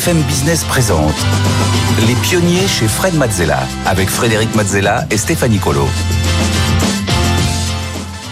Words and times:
BFM 0.00 0.22
Business 0.22 0.64
présente 0.64 1.14
Les 2.06 2.14
pionniers 2.14 2.66
chez 2.66 2.88
Fred 2.88 3.14
Mazzella 3.16 3.58
avec 3.84 4.08
Frédéric 4.08 4.54
Mazzella 4.54 5.04
et 5.10 5.18
Stéphanie 5.18 5.58
Colo. 5.58 5.86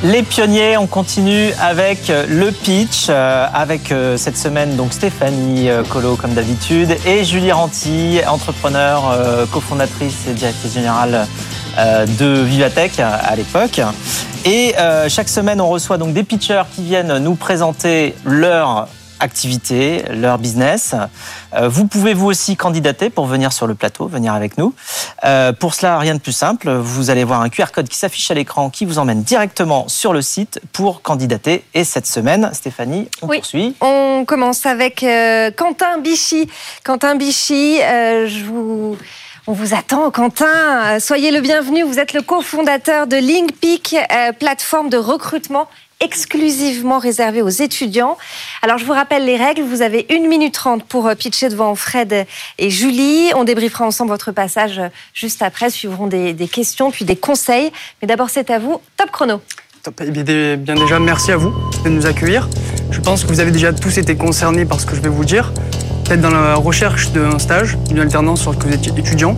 Les 0.03 0.23
pionniers, 0.23 0.79
on 0.79 0.87
continue 0.87 1.51
avec 1.61 2.09
le 2.09 2.53
pitch, 2.53 3.09
euh, 3.11 3.47
avec 3.53 3.93
euh, 3.93 4.17
cette 4.17 4.39
semaine 4.39 4.77
donc 4.77 4.95
Stéphanie 4.95 5.69
euh, 5.69 5.83
Colo 5.83 6.17
comme 6.17 6.33
d'habitude 6.33 6.97
et 7.05 7.23
Julie 7.25 7.53
Ranti, 7.53 8.21
entrepreneur, 8.27 9.19
cofondatrice 9.53 10.27
et 10.27 10.33
directrice 10.33 10.73
générale 10.73 11.27
de 12.19 12.41
Vivatech 12.41 12.99
à 12.99 13.37
l'époque. 13.37 13.83
Et 14.47 14.75
chaque 15.09 15.29
semaine, 15.29 15.61
on 15.61 15.69
reçoit 15.69 15.99
donc 15.99 16.15
des 16.15 16.23
pitchers 16.23 16.63
qui 16.75 16.85
viennent 16.85 17.19
nous 17.19 17.35
présenter 17.35 18.15
leur 18.25 18.89
activité, 19.21 20.05
leur 20.11 20.39
business. 20.39 20.95
Euh, 21.55 21.69
vous 21.69 21.87
pouvez 21.87 22.15
vous 22.15 22.27
aussi 22.27 22.57
candidater 22.57 23.11
pour 23.11 23.27
venir 23.27 23.53
sur 23.53 23.67
le 23.67 23.75
plateau, 23.75 24.07
venir 24.07 24.33
avec 24.33 24.59
nous. 24.59 24.75
Euh, 25.25 25.53
pour 25.53 25.75
cela, 25.75 25.99
rien 25.99 26.15
de 26.15 26.21
plus 26.21 26.33
simple. 26.33 26.71
Vous 26.71 27.11
allez 27.11 27.25
voir 27.25 27.41
un 27.41 27.49
QR 27.49 27.67
code 27.73 27.89
qui 27.89 27.97
s'affiche 27.97 28.31
à 28.31 28.35
l'écran 28.35 28.71
qui 28.71 28.85
vous 28.85 28.99
emmène 28.99 29.23
directement 29.23 29.89
sur 29.89 30.13
le 30.13 30.23
site 30.23 30.61
pour 30.73 31.03
candidater. 31.03 31.65
Et 31.75 31.85
cette 31.85 32.07
semaine, 32.07 32.51
Stéphanie, 32.53 33.09
on 33.23 33.29
oui, 33.29 33.39
poursuit. 33.39 33.75
On 33.81 34.25
commence 34.27 34.67
avec 34.67 35.03
euh, 35.03 35.51
Quentin 35.51 35.99
Bichy. 35.99 36.49
Quentin 36.85 37.17
Bichy, 37.17 37.79
je 37.79 38.45
vous... 38.45 38.97
On 39.51 39.53
vous 39.53 39.73
attend, 39.75 40.11
Quentin. 40.11 41.01
Soyez 41.01 41.31
le 41.31 41.41
bienvenu. 41.41 41.83
Vous 41.83 41.99
êtes 41.99 42.13
le 42.13 42.21
cofondateur 42.21 43.07
de 43.07 43.17
LinkPeak, 43.17 43.97
plateforme 44.39 44.91
de 44.91 44.99
recrutement 44.99 45.69
exclusivement 46.01 46.99
réservé 46.99 47.43
aux 47.43 47.49
étudiants. 47.49 48.17
Alors 48.63 48.79
je 48.79 48.85
vous 48.85 48.93
rappelle 48.93 49.25
les 49.25 49.37
règles, 49.37 49.63
vous 49.63 49.83
avez 49.83 50.07
une 50.11 50.29
minute 50.29 50.55
trente 50.55 50.85
pour 50.85 51.07
euh, 51.07 51.15
pitcher 51.15 51.49
devant 51.49 51.75
Fred 51.75 52.27
et 52.59 52.71
Julie. 52.71 53.31
On 53.35 53.45
débriefera 53.45 53.85
ensemble 53.85 54.11
votre 54.11 54.33
passage 54.33 54.79
euh, 54.79 54.89
juste 55.13 55.43
après, 55.43 55.71
suivront 55.71 56.07
des, 56.07 56.35
questions 56.51 56.91
puis 56.91 57.05
des 57.05 57.17
conseils. 57.17 57.73
Mais 58.01 58.09
d'abord 58.09 58.31
c'est 58.31 58.51
à 58.51 58.59
vous, 58.59 58.81
top 58.97 59.11
chrono. 59.11 59.41
Top. 59.83 60.03
Bien 60.03 60.75
déjà, 60.75 60.99
merci 60.99 61.33
à 61.33 61.37
vous 61.37 61.53
de 61.85 61.89
nous 61.89 62.07
accueillir. 62.07 62.49
Je 62.91 63.01
pense 63.01 63.25
que 63.25 63.29
vous 63.29 63.41
avez 63.41 63.51
déjà 63.51 63.73
tous 63.73 63.99
été 63.99 64.17
concernés 64.17 64.65
par 64.65 64.81
ce 64.81 64.87
que 64.87 64.95
je 64.95 65.01
vais 65.01 65.09
vous 65.09 65.25
dire. 65.25 65.53
Peut-être 66.05 66.21
dans 66.21 66.31
la 66.31 66.55
recherche 66.55 67.11
d'un 67.11 67.39
stage, 67.39 67.77
d'une 67.89 68.01
alternance 68.01 68.45
lorsque 68.45 68.65
vous 68.65 68.73
êtes 68.73 68.87
étudiant, 68.87 69.37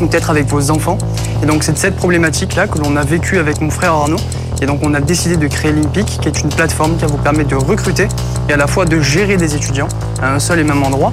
ou 0.00 0.06
peut-être 0.06 0.30
avec 0.30 0.46
vos 0.46 0.70
enfants. 0.70 0.98
Et 1.42 1.46
donc 1.46 1.64
c'est 1.64 1.76
cette 1.78 1.96
problématique-là 1.96 2.66
que 2.66 2.78
l'on 2.78 2.96
a 2.96 3.04
vécue 3.04 3.38
avec 3.38 3.60
mon 3.60 3.70
frère 3.70 3.92
Arnaud 3.92 4.18
et 4.60 4.66
donc 4.66 4.80
on 4.82 4.94
a 4.94 5.00
décidé 5.00 5.36
de 5.36 5.46
créer 5.46 5.72
Limpic, 5.72 6.18
qui 6.20 6.28
est 6.28 6.40
une 6.40 6.50
plateforme 6.50 6.96
qui 6.96 7.02
va 7.02 7.08
vous 7.08 7.18
permettre 7.18 7.50
de 7.50 7.56
recruter 7.56 8.08
et 8.48 8.52
à 8.52 8.56
la 8.56 8.66
fois 8.66 8.84
de 8.84 9.00
gérer 9.00 9.36
des 9.36 9.54
étudiants 9.54 9.88
à 10.22 10.34
un 10.34 10.38
seul 10.38 10.58
et 10.58 10.64
même 10.64 10.82
endroit. 10.82 11.12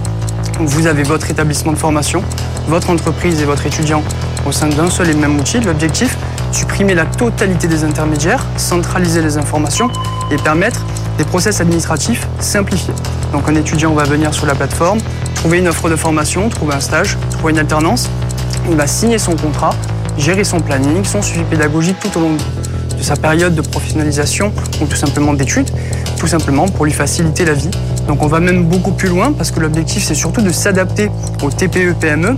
Vous 0.59 0.88
avez 0.88 1.04
votre 1.04 1.30
établissement 1.30 1.72
de 1.72 1.78
formation, 1.78 2.23
votre 2.67 2.89
entreprise 2.89 3.42
et 3.42 3.45
votre 3.45 3.66
étudiant 3.66 4.04
au 4.45 4.52
sein 4.52 4.67
d'un 4.67 4.89
seul 4.89 5.10
et 5.10 5.14
même 5.14 5.39
outil. 5.39 5.60
L'objectif, 5.60 6.17
supprimer 6.52 6.95
la 6.95 7.05
totalité 7.05 7.67
des 7.67 7.83
intermédiaires, 7.83 8.45
centraliser 8.58 9.21
les 9.21 9.38
informations 9.38 9.89
et 10.32 10.38
permettre 10.38 10.86
des 11.17 11.23
process 11.23 11.61
administratifs 11.61 12.27
simplifiés. 12.39 12.94
Donc 13.32 13.48
un 13.48 13.55
étudiant 13.55 13.94
va 13.94 14.04
venir 14.04 14.33
sur 14.33 14.45
la 14.45 14.55
plateforme, 14.55 15.00
trouver 15.36 15.60
une 15.60 15.67
offre 15.67 15.89
de 15.89 15.95
formation, 15.95 16.50
trouver 16.50 16.76
un 16.76 16.80
stage, 16.80 17.17
trouver 17.32 17.54
une 17.54 17.60
alternance, 17.60 18.10
il 18.70 18.76
va 18.76 18.88
signer 18.88 19.17
son 19.17 19.36
contrat, 19.36 19.71
gérer 20.17 20.44
son 20.44 20.60
planning, 20.60 21.04
son 21.05 21.21
suivi 21.21 21.44
pédagogique 21.44 21.98
tout 22.00 22.17
au 22.17 22.21
long 22.21 22.33
de 22.33 22.42
sa 23.03 23.15
période 23.15 23.55
de 23.55 23.61
professionnalisation 23.61 24.52
ou 24.81 24.85
tout 24.85 24.95
simplement 24.95 25.33
d'études, 25.33 25.69
tout 26.17 26.27
simplement 26.27 26.67
pour 26.67 26.85
lui 26.85 26.93
faciliter 26.93 27.45
la 27.45 27.53
vie. 27.53 27.69
Donc 28.08 28.23
on 28.23 28.27
va 28.27 28.39
même 28.39 28.63
beaucoup 28.63 28.91
plus 28.91 29.09
loin 29.09 29.31
parce 29.31 29.52
que 29.52 29.59
l'objectif 29.59 30.03
c'est 30.03 30.15
surtout 30.15 30.41
de 30.41 30.52
s'adapter 30.52 31.09
aux 31.41 31.49
TPE, 31.49 31.93
PME 31.99 32.35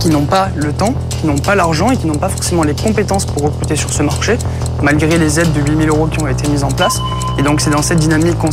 qui 0.00 0.08
n'ont 0.08 0.24
pas 0.24 0.48
le 0.56 0.72
temps, 0.72 0.94
qui 1.10 1.26
n'ont 1.26 1.38
pas 1.38 1.54
l'argent 1.54 1.90
et 1.90 1.96
qui 1.96 2.06
n'ont 2.06 2.16
pas 2.16 2.28
forcément 2.28 2.64
les 2.64 2.74
compétences 2.74 3.24
pour 3.24 3.44
recruter 3.44 3.76
sur 3.76 3.92
ce 3.92 4.02
marché, 4.02 4.36
malgré 4.82 5.16
les 5.16 5.38
aides 5.38 5.52
de 5.52 5.60
8000 5.60 5.88
euros 5.90 6.06
qui 6.08 6.20
ont 6.20 6.26
été 6.26 6.48
mises 6.48 6.64
en 6.64 6.70
place. 6.70 7.00
Et 7.38 7.42
donc 7.42 7.60
c'est 7.60 7.70
dans 7.70 7.82
cette 7.82 8.00
dynamique 8.00 8.36
qu'on 8.38 8.50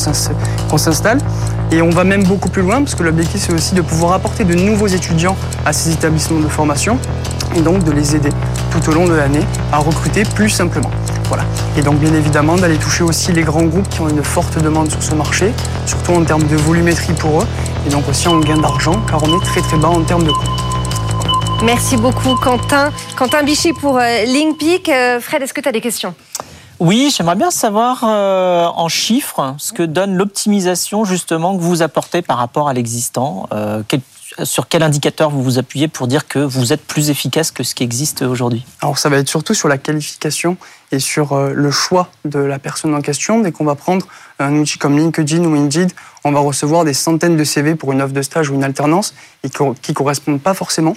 s'installe. 0.78 1.18
Et 1.72 1.82
on 1.82 1.90
va 1.90 2.04
même 2.04 2.24
beaucoup 2.24 2.50
plus 2.50 2.62
loin 2.62 2.84
parce 2.84 2.94
que 2.94 3.04
l'objectif 3.04 3.42
c'est 3.48 3.54
aussi 3.54 3.74
de 3.74 3.82
pouvoir 3.82 4.14
apporter 4.14 4.44
de 4.44 4.54
nouveaux 4.54 4.88
étudiants 4.88 5.36
à 5.66 5.74
ces 5.74 5.92
établissements 5.92 6.40
de 6.40 6.48
formation 6.48 7.00
et 7.56 7.62
donc 7.62 7.84
de 7.84 7.92
les 7.92 8.16
aider 8.16 8.30
tout 8.70 8.90
au 8.90 8.94
long 8.94 9.08
de 9.08 9.14
l'année 9.14 9.46
à 9.72 9.78
recruter 9.80 10.24
plus 10.24 10.50
simplement. 10.50 10.92
Voilà. 11.30 11.46
Et 11.78 11.82
donc 11.82 12.00
bien 12.00 12.14
évidemment 12.14 12.56
d'aller 12.56 12.78
toucher 12.78 13.04
aussi 13.04 13.32
les 13.32 13.44
grands 13.44 13.64
groupes 13.64 13.88
qui 13.88 14.02
ont 14.02 14.10
une 14.10 14.24
forte 14.24 14.62
demande 14.62 14.92
sur 14.92 15.02
ce 15.02 15.14
marché, 15.16 15.54
surtout 15.86 16.14
en 16.14 16.24
termes 16.24 16.48
de 16.48 16.56
volumétrie 16.58 17.14
pour 17.14 17.42
eux, 17.42 17.48
et 17.86 17.90
donc 17.90 18.10
aussi 18.10 18.28
en 18.28 18.40
gain 18.40 18.58
d'argent, 18.58 19.00
car 19.08 19.24
on 19.24 19.40
est 19.40 19.46
très 19.46 19.62
très 19.62 19.78
bas 19.78 19.90
en 19.90 20.02
termes 20.02 20.24
de 20.24 20.32
coûts. 20.32 20.70
Merci 21.64 21.98
beaucoup 21.98 22.36
Quentin. 22.36 22.92
Quentin 23.18 23.44
Bichy 23.44 23.74
pour 23.74 23.98
euh, 23.98 24.24
LinkPeak. 24.26 24.88
Euh, 24.88 25.20
Fred, 25.20 25.42
est-ce 25.42 25.54
que 25.54 25.60
tu 25.60 25.68
as 25.68 25.74
des 25.74 25.82
questions? 25.82 26.16
Oui, 26.80 27.14
j'aimerais 27.16 27.36
bien 27.36 27.52
savoir 27.52 28.06
euh, 28.06 28.66
en 28.66 28.88
chiffres 28.88 29.56
ce 29.58 29.74
que 29.74 29.84
donne 29.84 30.16
l'optimisation 30.16 31.04
justement 31.04 31.58
que 31.58 31.62
vous 31.62 31.82
apportez 31.82 32.22
par 32.22 32.38
rapport 32.38 32.70
à 32.70 32.74
l'existant. 32.74 33.50
quel 33.90 34.00
sur 34.44 34.68
quel 34.68 34.84
indicateur 34.84 35.30
vous 35.30 35.44
vous 35.44 35.60
appuyez 35.60 35.88
pour 35.88 36.08
dire 36.08 36.28
que 36.28 36.40
vous 36.40 36.74
êtes 36.74 36.86
plus 36.86 37.10
efficace 37.10 37.52
que 37.52 37.64
ce 37.64 37.76
qui 37.76 37.84
existe 37.84 38.22
aujourd'hui? 38.22 38.66
Alors 38.82 38.98
ça 38.98 39.10
va 39.10 39.18
être 39.18 39.30
surtout 39.30 39.54
sur 39.54 39.68
la 39.68 39.78
qualification 39.78 40.58
et 40.92 41.00
sur 41.00 41.34
euh, 41.34 41.54
le 41.54 41.72
choix 41.72 42.10
de 42.26 42.40
la 42.40 42.60
personne 42.60 42.94
en 42.94 43.02
question. 43.02 43.40
Dès 43.40 43.52
qu'on 43.52 43.66
va 43.66 43.76
prendre 43.76 44.06
un 44.40 44.56
outil 44.56 44.78
comme 44.78 44.98
LinkedIn 44.98 45.44
ou 45.44 45.56
Indeed, 45.56 45.92
on 46.24 46.32
va 46.32 46.40
recevoir 46.40 46.86
des 46.86 46.94
centaines 46.94 47.38
de 47.38 47.44
CV 47.44 47.76
pour 47.76 47.92
une 47.92 48.02
offre 48.02 48.14
de 48.14 48.22
stage 48.22 48.50
ou 48.50 48.56
une 48.56 48.64
alternance 48.64 49.14
et 49.44 49.50
qui 49.50 49.64
ne 49.64 49.94
correspondent 49.94 50.42
pas 50.42 50.54
forcément. 50.54 50.96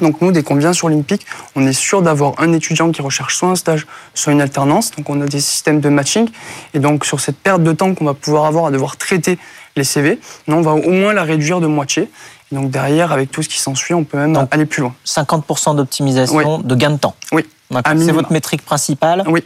Donc 0.00 0.20
nous, 0.20 0.32
dès 0.32 0.42
qu'on 0.42 0.56
vient 0.56 0.72
sur 0.72 0.88
l'INPIC, 0.88 1.24
on 1.56 1.66
est 1.66 1.72
sûr 1.72 2.02
d'avoir 2.02 2.34
un 2.38 2.52
étudiant 2.52 2.90
qui 2.90 3.00
recherche 3.00 3.36
soit 3.36 3.48
un 3.48 3.56
stage, 3.56 3.86
soit 4.14 4.32
une 4.32 4.40
alternance. 4.40 4.90
Donc 4.92 5.08
on 5.08 5.20
a 5.20 5.26
des 5.26 5.40
systèmes 5.40 5.80
de 5.80 5.88
matching. 5.88 6.28
Et 6.74 6.78
donc 6.78 7.04
sur 7.04 7.20
cette 7.20 7.38
perte 7.38 7.62
de 7.62 7.72
temps 7.72 7.94
qu'on 7.94 8.04
va 8.04 8.14
pouvoir 8.14 8.44
avoir 8.44 8.66
à 8.66 8.70
devoir 8.70 8.96
traiter 8.96 9.38
les 9.76 9.84
CV, 9.84 10.20
on 10.48 10.60
va 10.60 10.72
au 10.72 10.90
moins 10.90 11.12
la 11.12 11.22
réduire 11.22 11.60
de 11.60 11.66
moitié 11.66 12.10
donc 12.52 12.70
derrière, 12.70 13.12
avec 13.12 13.30
tout 13.30 13.42
ce 13.42 13.48
qui 13.48 13.58
s'ensuit, 13.58 13.94
on 13.94 14.04
peut 14.04 14.18
même 14.18 14.48
aller 14.50 14.66
plus 14.66 14.82
loin. 14.82 14.94
50% 15.06 15.76
d'optimisation 15.76 16.58
de 16.58 16.74
gain 16.74 16.90
de 16.90 16.96
temps. 16.96 17.14
Oui. 17.32 17.44
C'est 17.70 18.12
votre 18.12 18.32
métrique 18.32 18.64
principale 18.64 19.24
Oui. 19.26 19.44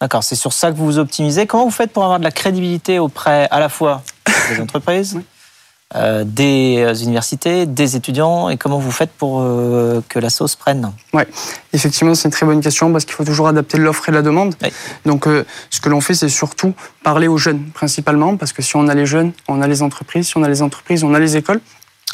D'accord, 0.00 0.22
c'est 0.22 0.36
sur 0.36 0.52
ça 0.52 0.70
que 0.70 0.76
vous 0.76 0.84
vous 0.84 0.98
optimisez. 0.98 1.46
Comment 1.46 1.64
vous 1.64 1.70
faites 1.70 1.90
pour 1.90 2.04
avoir 2.04 2.18
de 2.18 2.24
la 2.24 2.30
crédibilité 2.30 2.98
auprès 2.98 3.48
à 3.50 3.58
la 3.58 3.68
fois 3.68 4.02
des 4.50 4.60
entreprises, 4.60 5.18
euh, 5.94 6.24
des 6.26 6.78
euh, 6.78 6.94
universités, 6.94 7.64
des 7.64 7.94
étudiants, 7.94 8.48
et 8.48 8.56
comment 8.56 8.80
vous 8.80 8.90
faites 8.90 9.12
pour 9.12 9.40
euh, 9.40 10.00
que 10.08 10.18
la 10.18 10.30
sauce 10.30 10.56
prenne? 10.56 10.90
Oui, 11.14 11.22
effectivement, 11.72 12.16
c'est 12.16 12.26
une 12.26 12.32
très 12.32 12.44
bonne 12.44 12.60
question 12.60 12.90
parce 12.90 13.04
qu'il 13.04 13.14
faut 13.14 13.24
toujours 13.24 13.46
adapter 13.46 13.78
l'offre 13.78 14.08
et 14.08 14.12
la 14.12 14.22
demande. 14.22 14.56
Donc, 15.04 15.28
ce 15.70 15.80
que 15.80 15.88
l'on 15.88 16.00
fait, 16.00 16.14
c'est 16.14 16.28
surtout 16.28 16.74
parler 17.04 17.28
aux 17.28 17.38
jeunes 17.38 17.66
principalement, 17.72 18.36
parce 18.36 18.52
que 18.52 18.62
si 18.62 18.74
on 18.74 18.88
a 18.88 18.94
les 18.94 19.06
jeunes, 19.06 19.30
on 19.46 19.62
a 19.62 19.68
les 19.68 19.80
entreprises, 19.80 20.26
si 20.26 20.36
on 20.36 20.42
a 20.42 20.48
les 20.48 20.60
entreprises, 20.60 21.04
on 21.04 21.14
a 21.14 21.20
les 21.20 21.36
écoles. 21.36 21.60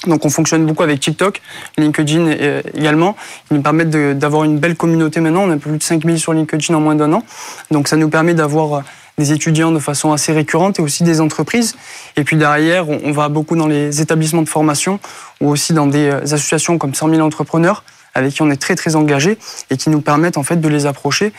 Donc 0.06 0.25
on 0.26 0.31
fonctionne 0.31 0.67
beaucoup 0.67 0.82
avec 0.82 1.00
TikTok, 1.00 1.41
LinkedIn 1.79 2.61
également. 2.75 3.17
Ils 3.50 3.56
nous 3.56 3.62
permettent 3.62 3.91
d'avoir 3.91 4.44
une 4.44 4.58
belle 4.58 4.75
communauté 4.75 5.20
maintenant. 5.20 5.44
On 5.44 5.50
a 5.50 5.56
plus 5.56 5.79
de 5.79 5.82
5000 5.82 6.19
sur 6.19 6.32
LinkedIn 6.32 6.75
en 6.75 6.81
moins 6.81 6.97
d'un 6.97 7.12
an. 7.12 7.23
Donc 7.70 7.88
ça 7.88 7.97
nous 7.97 8.08
permet 8.08 8.35
d'avoir 8.35 8.82
des 9.23 9.33
étudiants 9.33 9.71
de 9.71 9.79
façon 9.79 10.13
assez 10.13 10.33
récurrente 10.33 10.81
et 10.81 10.83
aussi 10.83 11.05
des 11.05 11.21
entreprises. 11.21 11.77
Et 12.17 12.25
puis 12.25 12.37
derrière, 12.37 12.89
on 12.89 13.13
va 13.13 13.29
beaucoup 13.29 13.57
dans 13.57 13.69
les 13.69 14.01
établissements 14.01 14.43
de 14.43 14.49
formation 14.49 14.99
ou 15.41 15.49
aussi 15.49 15.73
dans 15.73 15.87
des 15.87 16.09
euh, 16.09 16.23
associations 16.23 16.77
comme 16.77 16.95
100 16.95 17.11
000 17.11 17.21
entrepreneurs 17.21 17.85
avec 18.15 18.35
qui 18.35 18.43
on 18.43 18.51
est 18.51 18.61
très 18.61 18.75
très 18.75 18.97
engagé 18.97 19.39
et 19.71 19.77
qui 19.77 19.91
nous 19.91 20.01
permettent 20.01 20.39
en 20.39 20.43
fait 20.43 20.61
de 20.61 20.69
les 20.69 20.87
approcher. 20.87 21.33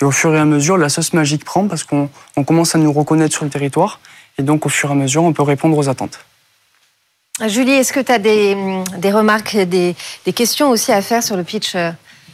Et 0.00 0.04
au 0.04 0.10
fur 0.10 0.34
et 0.34 0.38
à 0.38 0.44
mesure, 0.44 0.76
la 0.76 0.88
sauce 0.88 1.12
magique 1.12 1.44
prend 1.44 1.68
parce 1.68 1.84
qu'on 1.84 2.08
commence 2.44 2.74
à 2.74 2.78
nous 2.78 2.92
reconnaître 2.92 3.34
sur 3.34 3.44
le 3.44 3.50
territoire. 3.50 4.00
Et 4.36 4.42
donc 4.42 4.66
au 4.66 4.68
fur 4.68 4.90
et 4.90 4.92
à 4.92 4.96
mesure, 4.96 5.22
on 5.22 5.32
peut 5.32 5.42
répondre 5.42 5.76
aux 5.76 5.88
attentes. 5.88 6.18
Julie, 7.46 7.72
est-ce 7.72 7.92
que 7.92 8.00
tu 8.00 8.10
as 8.10 8.18
des, 8.18 8.54
remarques, 9.12 9.56
des, 9.56 9.94
questions 10.34 10.70
aussi 10.70 10.90
à 10.92 11.02
faire 11.02 11.22
sur 11.22 11.36
le 11.36 11.44
pitch 11.44 11.76
euh, 11.76 11.92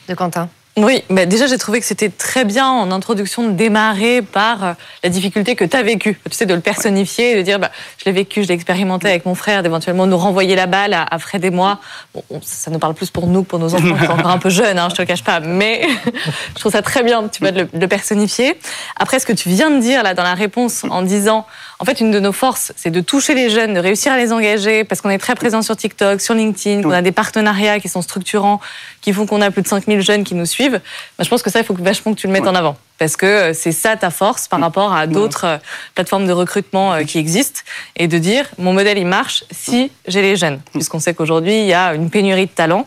de 0.08 0.14
Quentin? 0.14 0.48
Oui, 0.76 1.04
mais 1.08 1.26
déjà 1.26 1.46
j'ai 1.46 1.56
trouvé 1.56 1.78
que 1.78 1.86
c'était 1.86 2.08
très 2.08 2.44
bien 2.44 2.68
en 2.68 2.90
introduction 2.90 3.46
de 3.46 3.52
démarrer 3.52 4.22
par 4.22 4.64
euh, 4.64 4.72
la 5.04 5.08
difficulté 5.08 5.54
que 5.54 5.64
tu 5.64 5.76
as 5.76 5.84
vécue. 5.84 6.18
Tu 6.28 6.36
sais, 6.36 6.46
de 6.46 6.54
le 6.54 6.60
personnifier 6.60 7.32
et 7.32 7.36
de 7.36 7.42
dire 7.42 7.60
bah, 7.60 7.70
je 7.98 8.06
l'ai 8.06 8.12
vécu, 8.12 8.42
je 8.42 8.48
l'ai 8.48 8.54
expérimenté 8.54 9.08
avec 9.08 9.24
mon 9.24 9.36
frère, 9.36 9.62
d'éventuellement 9.62 10.08
nous 10.08 10.18
renvoyer 10.18 10.56
la 10.56 10.66
balle 10.66 10.92
à, 10.92 11.18
Fred 11.20 11.44
et 11.44 11.50
moi. 11.50 11.78
Bon, 12.12 12.40
ça 12.42 12.72
nous 12.72 12.80
parle 12.80 12.94
plus 12.94 13.10
pour 13.10 13.28
nous 13.28 13.44
que 13.44 13.48
pour 13.48 13.60
nos 13.60 13.72
enfants 13.72 13.94
qui 13.94 14.04
sont 14.04 14.12
encore 14.12 14.30
un 14.32 14.38
peu 14.38 14.50
jeunes, 14.50 14.80
hein, 14.80 14.88
je 14.90 14.96
te 14.96 15.02
le 15.02 15.06
cache 15.06 15.22
pas, 15.22 15.38
mais 15.38 15.86
je 16.56 16.60
trouve 16.60 16.72
ça 16.72 16.82
très 16.82 17.04
bien 17.04 17.28
tu 17.28 17.38
vois, 17.38 17.52
de 17.52 17.68
le, 17.72 17.88
personnifier. 17.88 18.58
Après, 18.96 19.20
ce 19.20 19.26
que 19.26 19.32
tu 19.32 19.48
viens 19.50 19.70
de 19.70 19.78
dire 19.78 20.02
là 20.02 20.14
dans 20.14 20.24
la 20.24 20.34
réponse 20.34 20.82
en 20.90 21.02
disant 21.02 21.46
en 21.80 21.84
fait, 21.84 22.00
une 22.00 22.10
de 22.10 22.18
nos 22.18 22.32
forces, 22.32 22.72
c'est 22.76 22.90
de 22.90 23.00
toucher 23.00 23.34
les 23.34 23.50
jeunes, 23.50 23.74
de 23.74 23.78
réussir 23.78 24.10
à 24.10 24.16
les 24.16 24.32
engager, 24.32 24.84
parce 24.84 25.02
qu'on 25.02 25.10
est 25.10 25.18
très 25.18 25.34
présent 25.34 25.60
sur 25.60 25.76
TikTok, 25.76 26.20
sur 26.20 26.32
LinkedIn, 26.32 26.82
qu'on 26.82 26.90
a 26.90 27.02
des 27.02 27.12
partenariats 27.12 27.78
qui 27.78 27.90
sont 27.90 28.00
structurants, 28.00 28.58
qui 29.00 29.12
font 29.12 29.26
qu'on 29.26 29.42
a 29.42 29.50
plus 29.50 29.60
de 29.60 29.68
5000 29.68 30.00
jeunes 30.00 30.24
qui 30.24 30.34
nous 30.34 30.46
suivent. 30.46 30.63
Je 30.70 31.28
pense 31.28 31.42
que 31.42 31.50
ça, 31.50 31.60
il 31.60 31.64
faut 31.64 31.74
vachement 31.74 32.14
que 32.14 32.20
tu 32.20 32.26
le 32.26 32.32
mettes 32.32 32.46
en 32.46 32.54
avant. 32.54 32.76
Parce 32.98 33.16
que 33.16 33.26
euh, 33.26 33.52
c'est 33.54 33.72
ça 33.72 33.96
ta 33.96 34.10
force 34.10 34.46
par 34.46 34.60
rapport 34.60 34.92
à 34.92 35.06
d'autres 35.06 35.46
euh, 35.46 35.56
plateformes 35.94 36.26
de 36.26 36.32
recrutement 36.32 36.92
euh, 36.92 37.02
qui 37.02 37.18
existent. 37.18 37.60
Et 37.96 38.06
de 38.06 38.18
dire, 38.18 38.46
mon 38.58 38.72
modèle, 38.72 38.98
il 38.98 39.06
marche 39.06 39.44
si 39.50 39.90
j'ai 40.06 40.22
les 40.22 40.36
jeunes. 40.36 40.60
Puisqu'on 40.72 41.00
sait 41.00 41.14
qu'aujourd'hui, 41.14 41.60
il 41.60 41.66
y 41.66 41.74
a 41.74 41.94
une 41.94 42.10
pénurie 42.10 42.46
de 42.46 42.50
talents. 42.52 42.86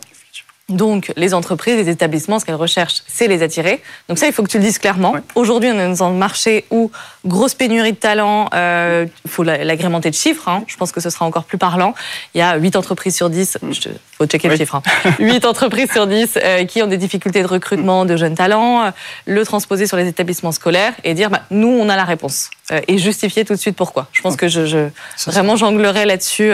Donc, 0.68 1.12
les 1.16 1.32
entreprises, 1.32 1.76
les 1.76 1.88
établissements, 1.88 2.38
ce 2.38 2.44
qu'elles 2.44 2.54
recherchent, 2.54 3.02
c'est 3.06 3.26
les 3.26 3.42
attirer. 3.42 3.80
Donc 4.08 4.18
ça, 4.18 4.26
il 4.26 4.34
faut 4.34 4.42
que 4.42 4.50
tu 4.50 4.58
le 4.58 4.64
dises 4.64 4.78
clairement. 4.78 5.14
Aujourd'hui, 5.34 5.70
on 5.72 5.78
est 5.78 5.88
dans 5.88 6.04
un 6.04 6.10
marché 6.10 6.66
où 6.70 6.90
grosse 7.24 7.54
pénurie 7.54 7.92
de 7.92 7.96
talents, 7.96 8.50
il 8.52 8.58
euh, 8.58 9.06
faut 9.26 9.44
l'agrémenter 9.44 10.10
de 10.10 10.14
chiffres. 10.14 10.46
Hein. 10.46 10.64
Je 10.66 10.76
pense 10.76 10.92
que 10.92 11.00
ce 11.00 11.08
sera 11.08 11.24
encore 11.24 11.44
plus 11.44 11.56
parlant. 11.56 11.94
Il 12.34 12.38
y 12.38 12.42
a 12.42 12.56
8 12.56 12.76
entreprises 12.76 13.16
sur 13.16 13.30
10, 13.30 13.58
il 13.62 13.74
faut 14.16 14.26
checker 14.26 14.48
le 14.48 14.56
chiffre, 14.56 14.74
hein. 14.74 14.82
8 15.18 15.46
entreprises 15.46 15.90
sur 15.90 16.06
10 16.06 16.38
euh, 16.42 16.64
qui 16.66 16.82
ont 16.82 16.86
des 16.86 16.98
difficultés 16.98 17.42
de 17.42 17.48
recrutement 17.48 18.04
de 18.04 18.16
jeunes 18.18 18.34
talents, 18.34 18.84
euh, 18.84 18.90
le 19.24 19.46
transposer 19.46 19.86
sur 19.86 19.96
les 19.96 20.06
établissements 20.06 20.52
scolaires 20.52 20.92
et 21.02 21.14
dire, 21.14 21.30
bah, 21.30 21.42
nous, 21.50 21.68
on 21.68 21.88
a 21.88 21.96
la 21.96 22.04
réponse. 22.04 22.50
et 22.86 22.98
justifier 22.98 23.46
tout 23.46 23.54
de 23.54 23.58
suite 23.58 23.76
pourquoi. 23.76 24.08
Je 24.12 24.20
pense 24.20 24.36
que 24.36 24.48
je, 24.48 24.66
je 24.66 24.88
vraiment 25.26 25.56
jonglerai 25.56 26.04
là-dessus 26.04 26.52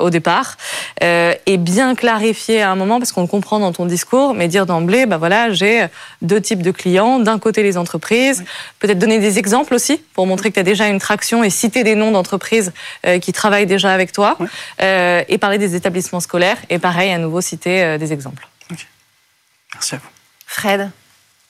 au 0.00 0.10
départ. 0.10 0.58
et 1.00 1.56
bien 1.56 1.94
clarifier 1.94 2.60
à 2.60 2.70
un 2.70 2.76
moment, 2.76 2.98
parce 2.98 3.12
qu'on 3.12 3.22
le 3.22 3.28
dans 3.58 3.72
ton 3.72 3.86
discours, 3.86 4.34
mais 4.34 4.48
dire 4.48 4.66
d'emblée, 4.66 5.06
bah 5.06 5.16
voilà, 5.16 5.52
j'ai 5.52 5.86
deux 6.22 6.40
types 6.40 6.62
de 6.62 6.70
clients. 6.70 7.18
D'un 7.18 7.38
côté, 7.38 7.62
les 7.62 7.76
entreprises. 7.78 8.44
Peut-être 8.78 8.98
donner 8.98 9.18
des 9.18 9.38
exemples 9.38 9.74
aussi 9.74 9.98
pour 10.14 10.26
montrer 10.26 10.50
que 10.50 10.54
tu 10.54 10.60
as 10.60 10.64
déjà 10.64 10.88
une 10.88 10.98
traction 10.98 11.44
et 11.44 11.50
citer 11.50 11.84
des 11.84 11.94
noms 11.94 12.10
d'entreprises 12.10 12.72
euh, 13.06 13.18
qui 13.18 13.32
travaillent 13.32 13.66
déjà 13.66 13.92
avec 13.92 14.12
toi. 14.12 14.36
Euh, 14.82 15.22
et 15.28 15.38
parler 15.38 15.58
des 15.58 15.74
établissements 15.74 16.20
scolaires. 16.20 16.58
Et 16.70 16.78
pareil, 16.78 17.12
à 17.12 17.18
nouveau, 17.18 17.40
citer 17.40 17.82
euh, 17.82 17.98
des 17.98 18.12
exemples. 18.12 18.48
Merci 19.74 19.94
à 19.94 19.98
vous. 19.98 20.08
Fred? 20.46 20.90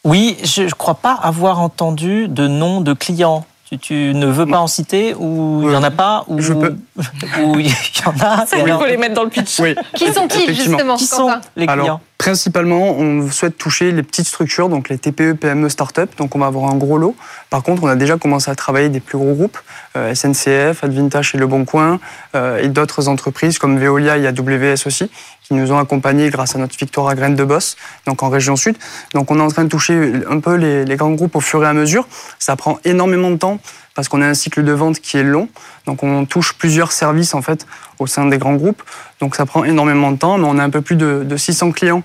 Oui, 0.05 0.37
je 0.43 0.63
ne 0.63 0.71
crois 0.71 0.97
pas 0.97 1.15
avoir 1.15 1.61
entendu 1.61 2.29
de 2.29 2.47
nom 2.47 2.81
de 2.81 2.93
clients 2.93 3.47
tu, 3.81 4.15
ne 4.15 4.27
veux 4.27 4.47
pas 4.47 4.59
en 4.61 4.67
citer 4.67 5.15
ou 5.15 5.61
il 5.63 5.69
n'y 5.69 5.77
en 5.77 5.83
a 5.83 5.91
pas 5.91 6.25
ou, 6.29 6.41
Je 6.41 6.53
peux. 6.53 6.77
ou 7.43 7.59
il 7.59 7.69
y 7.69 7.75
en 8.07 8.25
a 8.25 8.45
Il 8.57 8.73
faut 8.73 8.87
les 8.87 8.97
mettre 8.97 9.15
dans 9.15 9.25
le 9.25 9.31
pitch. 9.31 9.61
Qui 9.95 10.13
sont-ils 10.13 10.55
justement 10.55 10.97
Qui 10.97 11.07
sont 11.07 11.31
les 11.57 11.67
clients 11.67 12.01
Principalement, 12.25 12.93
on 12.93 13.31
souhaite 13.31 13.59
toucher 13.59 13.93
les 13.93 14.03
petites 14.03 14.27
structures, 14.27 14.71
donc 14.71 14.89
les 14.89 14.97
TPE, 14.97 15.35
PME, 15.35 15.69
start-up. 15.69 16.11
Donc 16.17 16.35
on 16.35 16.39
va 16.39 16.47
avoir 16.47 16.71
un 16.73 16.77
gros 16.77 16.97
lot. 16.97 17.15
Par 17.51 17.63
contre, 17.63 17.83
on 17.83 17.87
a 17.87 17.97
déjà 17.97 18.17
commencé 18.17 18.51
à 18.51 18.55
travailler 18.55 18.89
des 18.89 19.01
plus 19.01 19.19
gros 19.19 19.35
groupes, 19.35 19.59
euh, 19.95 20.15
SNCF, 20.15 20.83
Advintage 20.83 21.35
et 21.35 21.39
Le 21.39 21.47
Bon 21.47 21.67
Coin, 21.67 22.01
euh, 22.35 22.63
et 22.63 22.69
d'autres 22.69 23.09
entreprises 23.09 23.59
comme 23.59 23.79
Veolia 23.79 24.17
et 24.17 24.27
AWS 24.27 24.87
aussi, 24.87 25.11
qui 25.43 25.53
nous 25.53 25.71
ont 25.71 25.79
accompagnés 25.79 26.31
grâce 26.31 26.57
à 26.57 26.59
notre 26.59 26.79
victoire 26.79 27.09
à 27.09 27.15
Graines 27.15 27.37
de 27.37 27.45
Boss, 27.45 27.77
donc 28.07 28.23
en 28.23 28.31
région 28.31 28.57
sud. 28.57 28.79
Donc 29.13 29.31
on 29.31 29.39
est 29.39 29.43
en 29.43 29.49
train 29.49 29.65
de 29.65 29.69
toucher 29.69 30.15
un 30.27 30.41
peu 30.41 30.55
les, 30.55 30.97
grands 30.97 31.13
groupes 31.13 31.37
au 31.37 31.41
fur 31.41 31.63
et 31.63 31.67
à 31.67 31.75
mesure. 31.75 32.09
Ça 32.39 32.57
prend 32.57 32.79
énormément 32.87 33.33
de 33.33 33.37
temps 33.37 33.59
parce 33.95 34.09
qu'on 34.09 34.23
a 34.23 34.27
un 34.27 34.35
cycle 34.35 34.65
de 34.65 34.73
vente 34.73 34.99
qui 35.01 35.19
est 35.19 35.23
long. 35.23 35.51
Donc 35.85 36.03
on 36.03 36.25
touche 36.25 36.55
plusieurs 36.55 36.91
services 36.91 37.35
en 37.35 37.43
fait 37.43 37.67
au 37.99 38.07
sein 38.07 38.25
des 38.25 38.39
grands 38.39 38.57
groupes. 38.57 38.83
Donc 39.21 39.37
ça 39.37 39.45
prend 39.45 39.63
énormément 39.65 40.11
de 40.11 40.17
temps, 40.17 40.39
mais 40.39 40.47
on 40.49 40.59
a 40.59 40.65
un 40.65 40.71
peu 40.71 40.81
plus 40.81 40.97
de 40.97 41.37
600 41.37 41.73
clients 41.73 42.03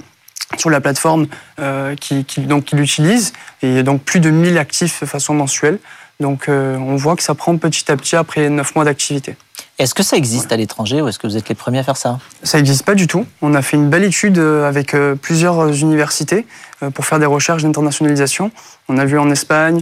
sur 0.58 0.70
la 0.70 0.82
plateforme 0.82 1.28
euh, 1.60 1.96
qui, 1.96 2.26
qui, 2.26 2.42
donc, 2.42 2.66
qui 2.66 2.76
l'utilisent 2.76 3.34
et 3.62 3.84
donc 3.84 4.02
plus 4.02 4.20
de 4.20 4.30
1000 4.30 4.58
actifs 4.58 5.02
de 5.02 5.06
façon 5.06 5.34
mensuelle. 5.34 5.80
Donc 6.20 6.50
euh, 6.50 6.76
on 6.78 6.96
voit 6.96 7.16
que 7.16 7.24
ça 7.24 7.36
prend 7.36 7.56
petit 7.58 7.90
à 7.92 7.96
petit 7.96 8.16
après 8.16 8.50
9 8.50 8.76
mois 8.76 8.84
d'activité. 8.84 9.38
Est-ce 9.78 9.94
que 9.94 10.04
ça 10.04 10.18
existe 10.18 10.52
à 10.52 10.58
l'étranger 10.58 11.02
ou 11.02 11.08
est-ce 11.08 11.20
que 11.20 11.28
vous 11.28 11.38
êtes 11.38 11.48
les 11.48 11.56
premiers 11.56 11.80
à 11.80 11.84
faire 11.84 11.96
ça? 11.96 12.20
Ça 12.44 12.58
n'existe 12.58 12.84
pas 12.84 12.96
du 12.96 13.08
tout. 13.08 13.26
On 13.42 13.54
a 13.54 13.62
fait 13.62 13.78
une 13.78 13.90
belle 13.90 14.04
étude 14.04 14.38
euh, 14.38 14.68
avec 14.68 14.96
plusieurs 15.22 15.74
universités 15.74 16.46
pour 16.94 17.06
faire 17.06 17.20
des 17.20 17.26
recherches 17.26 17.64
d'internationalisation. 17.64 18.52
On 18.90 18.98
a 18.98 19.06
vu 19.06 19.18
en 19.18 19.32
Espagne, 19.32 19.82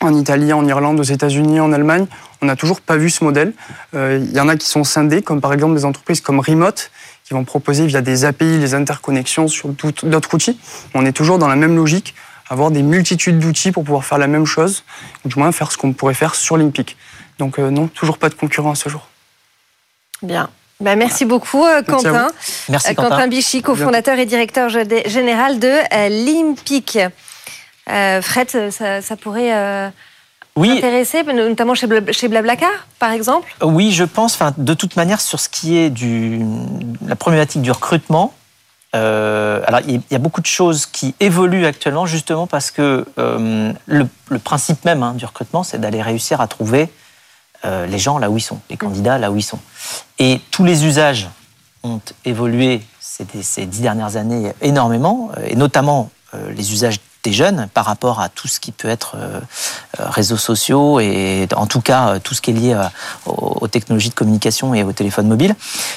en 0.00 0.14
Italie, 0.14 0.52
en 0.52 0.66
Irlande, 0.66 1.00
aux 1.00 1.04
États-Unis, 1.04 1.60
en 1.60 1.72
Allemagne. 1.72 2.06
On 2.42 2.46
n'a 2.46 2.56
toujours 2.56 2.82
pas 2.82 2.96
vu 2.96 3.08
ce 3.08 3.24
modèle. 3.24 3.52
Il 3.94 4.30
y 4.32 4.40
en 4.40 4.48
a 4.48 4.56
qui 4.56 4.66
sont 4.66 4.84
scindés, 4.84 5.22
comme 5.22 5.40
par 5.40 5.52
exemple 5.52 5.74
des 5.74 5.84
entreprises 5.84 6.20
comme 6.20 6.40
Remote, 6.40 6.90
qui 7.28 7.34
vont 7.34 7.44
proposer 7.44 7.86
via 7.86 8.00
des 8.00 8.24
API 8.24 8.58
les 8.58 8.74
interconnexions 8.74 9.46
sur 9.46 9.68
d'autres 9.68 10.34
outils. 10.34 10.58
On 10.94 11.04
est 11.04 11.12
toujours 11.12 11.38
dans 11.38 11.46
la 11.46 11.56
même 11.56 11.76
logique, 11.76 12.14
avoir 12.48 12.70
des 12.70 12.82
multitudes 12.82 13.38
d'outils 13.38 13.70
pour 13.70 13.84
pouvoir 13.84 14.04
faire 14.04 14.18
la 14.18 14.26
même 14.26 14.46
chose, 14.46 14.82
ou 15.24 15.28
du 15.28 15.38
moins 15.38 15.52
faire 15.52 15.70
ce 15.70 15.76
qu'on 15.76 15.92
pourrait 15.92 16.14
faire 16.14 16.34
sur 16.34 16.54
Olympique. 16.54 16.96
Donc 17.38 17.58
non, 17.58 17.86
toujours 17.86 18.16
pas 18.16 18.30
de 18.30 18.34
concurrent 18.34 18.72
à 18.72 18.74
ce 18.74 18.88
jour. 18.88 19.08
Bien. 20.22 20.48
Bah, 20.80 20.94
merci 20.94 21.24
beaucoup, 21.24 21.64
euh, 21.64 21.82
Quentin. 21.82 22.28
Merci, 22.68 22.90
euh, 22.90 22.94
Quentin. 22.94 23.26
Bichy, 23.26 23.62
cofondateur 23.62 24.18
et 24.18 24.26
directeur 24.26 24.68
général 24.68 25.58
de 25.58 25.68
euh, 25.68 26.08
l'Impic. 26.08 26.98
Fred, 27.86 28.70
ça, 28.70 29.16
pourrait 29.16 29.92
oui. 30.58 30.70
intéresser, 30.70 31.22
notamment 31.24 31.74
chez, 31.74 32.28
Blablacar, 32.28 32.70
par 32.98 33.12
exemple? 33.12 33.54
Oui, 33.62 33.92
je 33.92 34.04
pense. 34.04 34.34
Enfin, 34.34 34.52
de 34.56 34.74
toute 34.74 34.96
manière, 34.96 35.20
sur 35.20 35.40
ce 35.40 35.48
qui 35.48 35.76
est 35.76 35.90
du 35.90 36.40
la 37.06 37.16
problématique 37.16 37.62
du 37.62 37.70
recrutement, 37.70 38.34
alors 38.92 39.80
il 39.86 40.00
y 40.10 40.14
a 40.14 40.18
beaucoup 40.18 40.40
de 40.40 40.46
choses 40.46 40.86
qui 40.86 41.14
évoluent 41.20 41.66
actuellement, 41.66 42.06
justement 42.06 42.46
parce 42.46 42.70
que 42.70 43.04
le, 43.16 44.38
principe 44.38 44.84
même 44.84 45.02
hein, 45.02 45.14
du 45.14 45.24
recrutement, 45.24 45.62
c'est 45.62 45.78
d'aller 45.78 46.02
réussir 46.02 46.40
à 46.40 46.46
trouver 46.46 46.88
euh, 47.64 47.86
les 47.86 47.98
gens 47.98 48.18
là 48.18 48.30
où 48.30 48.36
ils 48.36 48.42
sont, 48.42 48.60
les 48.70 48.76
candidats 48.76 49.18
là 49.18 49.32
où 49.32 49.36
ils 49.36 49.42
sont. 49.42 49.58
Et 50.20 50.40
tous 50.52 50.64
les 50.64 50.84
usages 50.84 51.28
ont 51.82 52.00
évolué 52.24 52.82
ces, 53.00 53.66
dix 53.66 53.80
dernières 53.80 54.14
années 54.14 54.52
énormément, 54.60 55.30
euh, 55.36 55.44
et 55.48 55.56
notamment 55.56 56.10
euh, 56.34 56.52
les 56.52 56.72
usages 56.72 57.00
jeunes 57.32 57.68
par 57.74 57.84
rapport 57.84 58.20
à 58.20 58.28
tout 58.28 58.48
ce 58.48 58.60
qui 58.60 58.72
peut 58.72 58.88
être 58.88 59.16
réseaux 59.98 60.36
sociaux 60.36 61.00
et 61.00 61.48
en 61.54 61.66
tout 61.66 61.80
cas 61.80 62.18
tout 62.20 62.34
ce 62.34 62.40
qui 62.40 62.50
est 62.50 62.54
lié 62.54 62.88
aux, 63.26 63.68
technologies 63.68 64.10
de 64.10 64.14
communication 64.14 64.74
et 64.74 64.82
aux 64.82 64.92
téléphones 64.92 65.28
mobiles. 65.28 65.54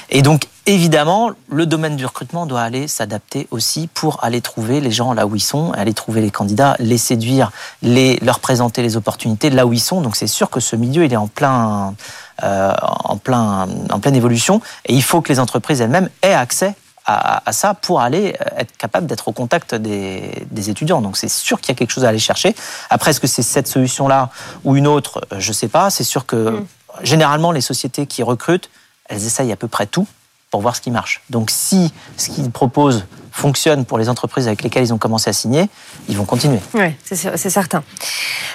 Et 0.10 0.22
donc 0.22 0.48
Évidemment, 0.68 1.32
le 1.50 1.66
domaine 1.66 1.96
du 1.96 2.06
recrutement 2.06 2.46
doit 2.46 2.62
aller 2.62 2.88
s'adapter 2.88 3.48
aussi 3.50 3.90
pour 3.92 4.24
aller 4.24 4.42
trouver 4.42 4.80
les 4.80 4.92
gens 4.92 5.14
là 5.14 5.26
où 5.26 5.36
ils 5.36 5.42
sont, 5.42 5.72
aller 5.72 5.94
trouver 5.94 6.22
les 6.22 6.30
candidats, 6.30 6.76
les 6.78 7.00
séduire, 7.00 7.52
les, 7.82 8.18
leur 8.22 8.40
présenter 8.40 8.84
les 8.84 8.96
opportunités 8.96 9.50
là 9.50 9.66
où 9.66 9.74
ils 9.74 9.80
sont. 9.82 10.02
Donc 10.02 10.16
c'est 10.16 10.28
sûr 10.28 10.52
que 10.52 10.60
ce 10.60 10.76
milieu, 10.76 11.04
il 11.04 11.14
est 11.14 11.18
en 11.18 11.28
plein, 11.28 11.96
euh, 12.44 12.76
en 12.80 13.18
plein, 13.18 13.68
en 13.90 14.00
pleine 14.00 14.16
évolution, 14.16 14.62
et 14.86 14.94
il 14.94 15.02
faut 15.02 15.22
que 15.22 15.30
les 15.30 15.40
entreprises 15.40 15.82
elles-mêmes 15.82 16.10
aient 16.22 16.36
accès 16.36 16.76
à, 17.06 17.52
ça 17.52 17.74
pour 17.74 18.02
aller 18.02 18.36
euh, 18.40 18.60
être 18.60 18.78
capable 18.78 19.08
d'être 19.08 19.28
au 19.28 19.32
contact 19.32 19.76
des, 19.76 20.46
des 20.52 20.70
étudiants. 20.70 21.02
Donc 21.02 21.18
c'est 21.18 21.30
sûr 21.30 21.60
qu'il 21.60 21.70
y 21.70 21.76
a 21.76 21.76
quelque 21.76 21.92
chose 21.92 22.06
à 22.06 22.10
aller 22.10 22.20
chercher. 22.20 22.56
Après, 22.90 23.12
est-ce 23.12 23.20
que 23.20 23.28
c'est 23.28 23.44
cette 23.44 23.68
solution-là 23.68 24.30
ou 24.64 24.76
une 24.76 24.88
autre? 24.88 25.22
Je 25.38 25.50
ne 25.50 25.54
sais 25.54 25.68
pas. 25.68 25.90
C'est 25.90 26.04
sûr 26.04 26.26
que 26.26 26.36
mm. 26.36 26.66
généralement 27.04 27.52
les 27.52 27.62
sociétés 27.62 28.06
qui 28.06 28.24
recrutent, 28.24 28.70
elles 29.06 29.26
essayent 29.26 29.52
à 29.52 29.56
peu 29.58 29.68
près 29.68 29.88
tout 29.88 30.08
pour 30.52 30.62
voir 30.62 30.76
ce 30.76 30.82
qui 30.82 30.92
marche. 30.92 31.22
Donc 31.30 31.50
si 31.50 31.94
ce 32.18 32.30
qu'ils 32.30 32.52
proposent 32.52 33.06
fonctionne 33.32 33.86
pour 33.86 33.98
les 33.98 34.10
entreprises 34.10 34.48
avec 34.48 34.62
lesquelles 34.62 34.84
ils 34.84 34.94
ont 34.94 34.98
commencé 34.98 35.30
à 35.30 35.34
signer, 35.34 35.70
ils 36.10 36.18
vont 36.18 36.26
continuer. 36.26 36.60
Oui, 36.74 36.94
c'est 37.04 37.50
certain. 37.50 37.84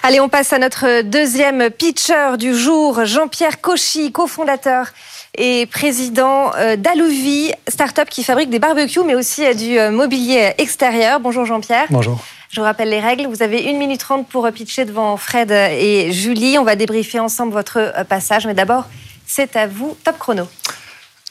Allez, 0.02 0.21
on 0.21 0.28
passe 0.28 0.52
à 0.52 0.59
notre 0.59 1.02
deuxième 1.02 1.71
pitcher 1.71 2.37
du 2.38 2.54
jour, 2.54 3.04
Jean-Pierre 3.04 3.61
Cauchy, 3.61 4.12
cofondateur 4.12 4.88
et 5.37 5.66
président 5.66 6.52
euh, 6.56 6.76
d'Alouvi, 6.76 7.52
start-up 7.68 8.09
qui 8.09 8.23
fabrique 8.23 8.50
des 8.50 8.59
barbecues, 8.59 9.04
mais 9.04 9.14
aussi 9.14 9.45
euh, 9.45 9.54
du 9.54 9.78
euh, 9.78 9.90
mobilier 9.90 10.52
extérieur. 10.59 11.21
Bonjour 11.21 11.45
Jean-Pierre. 11.45 11.87
Bonjour. 11.90 12.18
Je 12.50 12.61
vous 12.61 12.64
rappelle 12.64 12.88
les 12.88 13.00
règles. 13.00 13.26
Vous 13.26 13.42
avez 13.42 13.62
une 13.64 13.76
minute 13.76 14.00
trente 14.00 14.28
pour 14.28 14.49
pitcher 14.50 14.85
devant 14.85 15.16
Fred 15.16 15.50
et 15.50 16.12
Julie. 16.12 16.59
On 16.59 16.64
va 16.64 16.76
débriefer 16.76 17.18
ensemble 17.18 17.52
votre 17.52 17.92
passage. 18.09 18.47
Mais 18.47 18.54
d'abord, 18.54 18.87
c'est 19.26 19.56
à 19.56 19.66
vous, 19.66 19.97
top 20.04 20.16
chrono. 20.18 20.45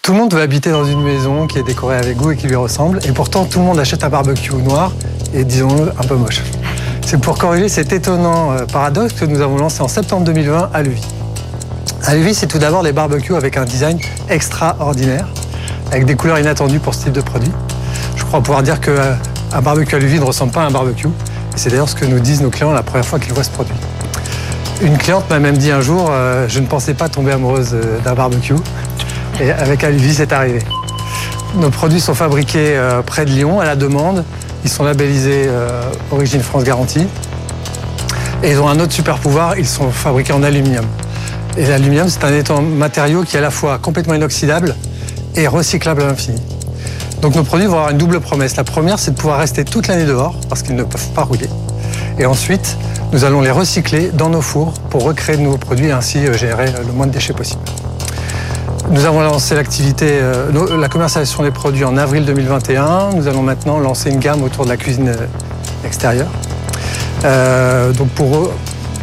Tout 0.06 0.12
le 0.12 0.20
monde 0.20 0.36
veut 0.36 0.42
habiter 0.42 0.70
dans 0.70 0.86
une 0.86 1.02
maison 1.02 1.48
qui 1.48 1.58
est 1.58 1.64
décorée 1.64 1.98
avec 1.98 2.16
goût 2.18 2.30
et 2.30 2.38
qui 2.38 2.46
lui 2.46 2.56
ressemble, 2.56 3.00
et 3.06 3.12
pourtant 3.12 3.44
tout 3.46 3.58
le 3.58 3.66
monde 3.66 3.80
achète 3.80 4.04
un 4.04 4.10
barbecue 4.10 4.54
noir 4.54 4.92
et 5.34 5.44
disons-le 5.44 5.90
un 5.98 6.04
peu 6.08 6.14
moche. 6.14 6.44
C'est 7.04 7.20
pour 7.20 7.40
corriger 7.40 7.70
cet 7.70 7.92
étonnant 7.92 8.52
euh, 8.52 8.66
paradoxe 8.72 9.14
que 9.14 9.26
nous 9.26 9.42
avons 9.42 9.58
lancé 9.58 9.82
en 9.82 9.88
septembre 9.88 10.24
2020 10.26 10.70
à 10.72 10.84
Levis. 10.84 11.08
À 12.04 12.14
Levis, 12.14 12.36
c'est 12.36 12.46
tout 12.46 12.60
d'abord 12.60 12.84
les 12.84 12.92
barbecues 12.92 13.36
avec 13.36 13.58
un 13.58 13.66
design 13.66 13.98
extraordinaire, 14.30 15.28
avec 15.92 16.06
des 16.06 16.14
couleurs 16.14 16.38
inattendues 16.38 16.80
pour 16.80 16.94
ce 16.94 17.06
type 17.06 17.14
de 17.14 17.22
produit. 17.22 17.52
Je 18.16 18.24
crois 18.26 18.42
pouvoir 18.42 18.62
dire 18.62 18.82
que 18.82 18.92
euh, 18.92 19.16
barbecue 19.64 19.96
à 19.96 19.98
l'huile 19.98 20.20
ne 20.20 20.26
ressemble 20.26 20.52
pas 20.52 20.62
à 20.62 20.68
un 20.68 20.72
barbecue. 20.72 21.08
Et 21.08 21.58
c'est 21.58 21.72
d'ailleurs 21.72 21.90
ce 21.90 21.96
que 21.96 22.06
nous 22.06 22.20
disent 22.20 22.44
nos 22.44 22.52
clients 22.52 22.74
la 22.74 22.84
première 22.84 23.08
fois 23.08 23.18
qu'ils 23.18 23.34
voient 23.34 23.44
ce 23.44 23.50
produit. 23.50 23.74
Une 24.84 25.00
cliente 25.00 25.28
m'a 25.32 25.40
même 25.40 25.58
dit 25.58 25.72
un 25.72 25.82
jour, 25.82 26.10
euh, 26.12 26.46
je 26.48 26.60
ne 26.60 26.68
pensais 26.68 26.94
pas 26.94 27.10
tomber 27.10 27.32
amoureuse 27.32 27.76
d'un 28.04 28.14
barbecue. 28.14 28.54
Et 29.39 29.51
avec 29.51 29.84
Aluvi, 29.84 30.13
c'est 30.13 30.32
arrivé. 30.32 30.60
Nos 31.56 31.70
produits 31.70 32.00
sont 32.00 32.13
fabriqués 32.13 32.75
euh, 32.77 33.01
près 33.01 33.25
de 33.25 33.32
Lyon 33.32 33.60
à 33.60 33.65
la 33.65 33.75
demande. 33.75 34.24
Ils 34.63 34.70
sont 34.70 34.84
labellisés 34.84 35.48
Origine 36.12 36.42
France 36.42 36.63
Garantie. 36.63 37.08
Et 38.44 38.51
ils 38.51 38.60
ont 38.60 38.68
un 38.68 38.80
autre 38.80 38.94
super 38.94 39.18
pouvoir, 39.18 39.58
ils 39.58 39.68
sont 39.68 39.92
fabriqués 39.92 40.34
en 40.34 40.44
aluminium. 40.44 40.86
Et 41.58 41.65
l'aluminium, 41.65 42.08
c'est 42.10 42.51
un 42.51 42.62
matériau 42.62 43.24
qui 43.24 43.36
est 43.36 43.39
à 43.39 43.42
la 43.42 43.51
fois 43.51 43.77
complètement 43.77 44.13
inoxydable 44.13 44.75
et 45.36 45.48
recyclable 45.48 46.01
à 46.01 46.08
l'infini. 46.08 46.42
Donc 47.22 47.36
nos 47.36 47.44
produits 47.44 47.68
vont 47.68 47.77
avoir 47.77 47.92
une 47.92 47.98
double 47.98 48.20
promesse. 48.20 48.56
La 48.56 48.63
première, 48.63 49.00
c'est 49.00 49.12
de 49.12 49.18
pouvoir 49.18 49.39
rester 49.39 49.63
toute 49.65 49.88
l'année 49.88 50.06
dehors 50.06 50.36
parce 50.50 50.62
qu'ils 50.62 50.75
ne 50.75 50.84
peuvent 50.84 51.10
pas 51.10 51.24
rouiller. 51.24 51.50
Et 52.20 52.25
ensuite, 52.25 52.77
nous 53.13 53.24
allons 53.24 53.42
les 53.42 53.51
recycler 53.51 54.10
dans 54.13 54.30
nos 54.30 54.42
fours 54.42 54.74
pour 54.89 55.04
recréer 55.04 55.38
de 55.38 55.42
nouveaux 55.42 55.58
produits 55.58 55.88
et 55.88 55.92
ainsi 55.92 56.20
euh, 56.20 56.34
générer 56.34 56.68
le 56.86 56.94
moins 56.94 57.08
de 57.08 57.12
déchets 57.12 57.34
possible. 57.34 57.62
Nous 58.89 59.06
avons 59.06 59.22
lancé 59.22 59.56
l'activité, 59.56 60.20
euh, 60.22 60.77
la 60.77 60.89
commercialisation 60.89 61.44
des 61.44 61.51
produits 61.51 61.86
en 61.86 61.98
avril 61.98 62.24
2021. 62.25 63.12
Nous 63.15 63.27
allons 63.27 63.42
maintenant 63.42 63.80
lancer 63.80 64.10
une 64.10 64.20
gamme 64.20 64.44
autour 64.44 64.65
de 64.65 64.70
la 64.70 64.77
cuisine 64.77 65.10
euh, 65.10 65.86
extérieure. 65.86 66.30
donc 67.98 68.10
pour 68.10 68.51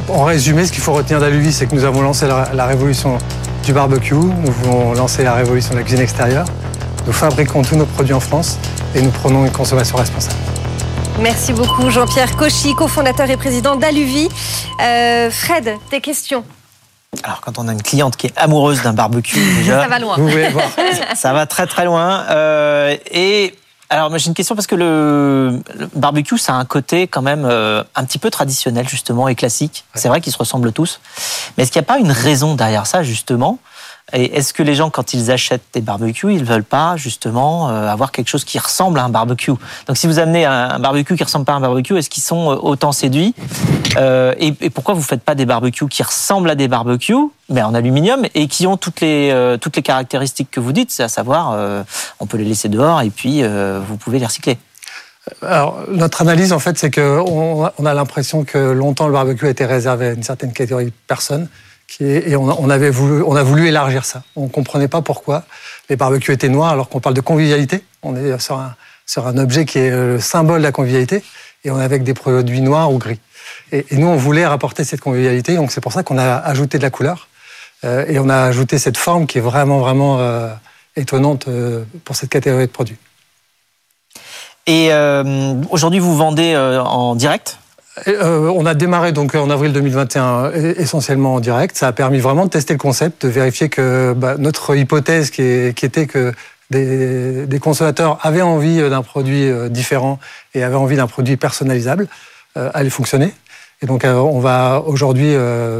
en 0.08 0.24
résumé, 0.24 0.66
ce 0.66 0.72
qu'il 0.72 0.82
faut 0.82 0.92
retenir 0.92 1.20
d'Aluvi, 1.20 1.52
c'est 1.52 1.66
que 1.66 1.74
nous 1.74 1.84
avons 1.84 2.02
lancé 2.02 2.26
la, 2.26 2.66
révolution 2.66 3.18
du 3.64 3.72
barbecue, 3.72 4.14
nous 4.14 4.52
voulons 4.52 4.92
lancer 4.94 5.22
la 5.22 5.34
révolution 5.34 5.72
de 5.72 5.78
la 5.78 5.82
cuisine 5.82 6.02
extérieure. 6.02 6.44
Nous 7.06 7.12
fabriquons 7.12 7.62
tous 7.62 7.76
nos 7.76 7.86
produits 7.86 8.14
en 8.14 8.20
France 8.20 8.58
et 8.94 9.02
nous 9.02 9.10
prenons 9.10 9.44
une 9.44 9.52
consommation 9.52 9.96
responsable. 9.96 10.36
Merci 11.20 11.52
beaucoup 11.52 11.90
Jean-Pierre 11.90 12.36
Cauchy, 12.36 12.74
cofondateur 12.74 13.30
et 13.30 13.36
président 13.36 13.76
d'Aluvi. 13.76 14.28
Euh, 14.82 15.30
Fred, 15.30 15.76
tes 15.90 16.00
questions 16.00 16.44
alors, 17.22 17.42
quand 17.42 17.58
on 17.58 17.68
a 17.68 17.72
une 17.72 17.82
cliente 17.82 18.16
qui 18.16 18.28
est 18.28 18.32
amoureuse 18.36 18.82
d'un 18.82 18.94
barbecue, 18.94 19.38
déjà, 19.58 19.82
ça 19.82 19.88
va 19.88 19.98
loin. 19.98 20.16
Vous 20.16 20.28
voir. 20.28 20.64
ça 21.14 21.32
va 21.34 21.46
très 21.46 21.66
très 21.66 21.84
loin. 21.84 22.24
Euh, 22.30 22.96
et 23.10 23.54
alors, 23.90 24.16
j'ai 24.16 24.28
une 24.28 24.34
question 24.34 24.54
parce 24.54 24.66
que 24.66 24.74
le, 24.74 25.60
barbecue, 25.94 26.38
ça 26.38 26.54
a 26.54 26.56
un 26.56 26.64
côté 26.64 27.06
quand 27.06 27.20
même 27.20 27.44
euh, 27.44 27.84
un 27.94 28.04
petit 28.04 28.18
peu 28.18 28.30
traditionnel, 28.30 28.88
justement, 28.88 29.28
et 29.28 29.34
classique. 29.34 29.84
C'est 29.94 30.08
vrai 30.08 30.22
qu'ils 30.22 30.32
se 30.32 30.38
ressemblent 30.38 30.72
tous. 30.72 31.00
Mais 31.56 31.64
est-ce 31.64 31.72
qu'il 31.72 31.80
n'y 31.80 31.84
a 31.84 31.88
pas 31.88 31.98
une 31.98 32.10
raison 32.10 32.54
derrière 32.54 32.86
ça, 32.86 33.02
justement 33.02 33.58
et 34.12 34.36
est-ce 34.36 34.52
que 34.52 34.62
les 34.62 34.74
gens, 34.74 34.90
quand 34.90 35.14
ils 35.14 35.30
achètent 35.30 35.62
des 35.72 35.80
barbecues, 35.80 36.34
ils 36.34 36.44
veulent 36.44 36.64
pas 36.64 36.96
justement 36.96 37.70
euh, 37.70 37.88
avoir 37.88 38.12
quelque 38.12 38.28
chose 38.28 38.44
qui 38.44 38.58
ressemble 38.58 38.98
à 38.98 39.04
un 39.04 39.08
barbecue? 39.08 39.52
Donc, 39.86 39.96
si 39.96 40.06
vous 40.06 40.18
amenez 40.18 40.44
un 40.44 40.78
barbecue 40.78 41.16
qui 41.16 41.24
ressemble 41.24 41.46
pas 41.46 41.54
à 41.54 41.56
un 41.56 41.60
barbecue, 41.60 41.96
est-ce 41.96 42.10
qu'ils 42.10 42.22
sont 42.22 42.50
euh, 42.50 42.56
autant 42.56 42.92
séduits? 42.92 43.34
Euh, 43.96 44.34
et, 44.38 44.52
pourquoi 44.70 44.94
vous 44.94 45.02
faites 45.02 45.22
pas 45.22 45.34
des 45.34 45.46
barbecues 45.46 45.88
qui 45.88 46.02
ressemblent 46.02 46.50
à 46.50 46.54
des 46.54 46.68
barbecues, 46.68 47.14
mais 47.48 47.62
en 47.62 47.74
aluminium 47.74 48.24
et 48.34 48.48
qui 48.48 48.66
ont 48.66 48.76
toutes 48.76 49.00
les 49.00 49.56
toutes 49.60 49.76
les 49.76 49.82
caractéristiques 49.82 50.50
que 50.50 50.60
vous 50.60 50.72
dites, 50.72 50.90
c'est 50.90 51.02
à 51.02 51.08
savoir, 51.08 51.84
on 52.18 52.26
peut 52.26 52.38
les 52.38 52.44
laisser 52.44 52.68
dehors 52.68 53.02
et 53.02 53.10
puis 53.10 53.42
vous 53.42 53.96
pouvez 53.98 54.18
les 54.18 54.24
recycler? 54.24 54.56
Alors, 55.42 55.80
notre 55.88 56.22
analyse, 56.22 56.52
en 56.52 56.58
fait, 56.58 56.78
c'est 56.78 56.90
qu'on 56.90 57.70
on 57.78 57.86
a 57.86 57.94
l'impression 57.94 58.44
que 58.44 58.58
longtemps 58.58 59.06
le 59.06 59.12
barbecue 59.12 59.46
a 59.46 59.50
été 59.50 59.66
réservé 59.66 60.06
à 60.06 60.12
une 60.12 60.22
certaine 60.22 60.52
catégorie 60.52 60.86
de 60.86 60.92
personnes 61.06 61.48
et 62.00 62.36
on, 62.36 62.70
avait 62.70 62.90
voulu, 62.90 63.22
on 63.22 63.36
a 63.36 63.42
voulu 63.42 63.68
élargir 63.68 64.04
ça. 64.04 64.22
On 64.36 64.44
ne 64.44 64.48
comprenait 64.48 64.88
pas 64.88 65.02
pourquoi 65.02 65.44
les 65.88 65.96
barbecues 65.96 66.32
étaient 66.32 66.48
noirs 66.48 66.70
alors 66.70 66.88
qu'on 66.88 67.00
parle 67.00 67.14
de 67.14 67.20
convivialité. 67.20 67.84
On 68.02 68.16
est 68.16 68.38
sur 68.40 68.58
un, 68.58 69.38
objet 69.38 69.64
qui 69.64 69.78
est 69.78 69.90
le 69.90 70.20
symbole 70.20 70.60
de 70.60 70.64
la 70.64 70.72
convivialité 70.72 71.22
et 71.64 71.70
on 71.70 71.80
est 71.80 71.84
avec 71.84 72.02
des 72.02 72.14
produits 72.14 72.60
noirs 72.60 72.92
ou 72.92 72.98
gris. 72.98 73.20
Et, 73.72 73.84
nous, 73.92 74.06
on 74.06 74.16
voulait 74.16 74.46
rapporter 74.46 74.84
cette 74.84 75.00
convivialité, 75.00 75.56
donc 75.56 75.72
c'est 75.72 75.80
pour 75.80 75.92
ça 75.92 76.02
qu'on 76.02 76.18
a 76.18 76.36
ajouté 76.36 76.78
de 76.78 76.82
la 76.82 76.90
couleur 76.90 77.28
euh, 77.84 78.04
et 78.08 78.18
on 78.18 78.28
a 78.28 78.36
ajouté 78.36 78.78
cette 78.78 78.96
forme 78.96 79.26
qui 79.26 79.38
est 79.38 79.42
vraiment, 79.42 79.78
vraiment 79.78 80.18
euh, 80.20 80.52
étonnante 80.96 81.48
euh, 81.48 81.84
pour 82.04 82.16
cette 82.16 82.30
catégorie 82.30 82.66
de 82.66 82.72
produits. 82.72 82.98
Et 84.66 84.92
aujourd'hui, 85.70 85.98
vous 85.98 86.16
vendez 86.16 86.56
en 86.56 87.16
direct? 87.16 87.58
Euh, 88.08 88.50
on 88.54 88.64
a 88.64 88.74
démarré 88.74 89.12
donc 89.12 89.34
en 89.34 89.50
avril 89.50 89.72
2021 89.72 90.52
essentiellement 90.52 91.34
en 91.34 91.40
direct. 91.40 91.76
Ça 91.76 91.88
a 91.88 91.92
permis 91.92 92.18
vraiment 92.18 92.46
de 92.46 92.50
tester 92.50 92.72
le 92.72 92.78
concept, 92.78 93.26
de 93.26 93.30
vérifier 93.30 93.68
que 93.68 94.14
bah, 94.16 94.36
notre 94.38 94.74
hypothèse 94.74 95.30
qui, 95.30 95.42
était 95.42 96.06
que 96.06 96.32
des, 96.70 97.58
consommateurs 97.60 98.18
avaient 98.22 98.42
envie 98.42 98.78
d'un 98.88 99.02
produit 99.02 99.44
euh, 99.44 99.68
différent 99.68 100.18
et 100.54 100.62
avaient 100.62 100.76
envie 100.76 100.96
d'un 100.96 101.06
produit 101.06 101.36
personnalisable 101.36 102.08
euh, 102.56 102.70
allait 102.72 102.90
fonctionner. 102.90 103.34
Et 103.82 103.86
donc 103.86 104.04
on 104.04 104.38
va 104.38 104.80
aujourd'hui 104.86 105.34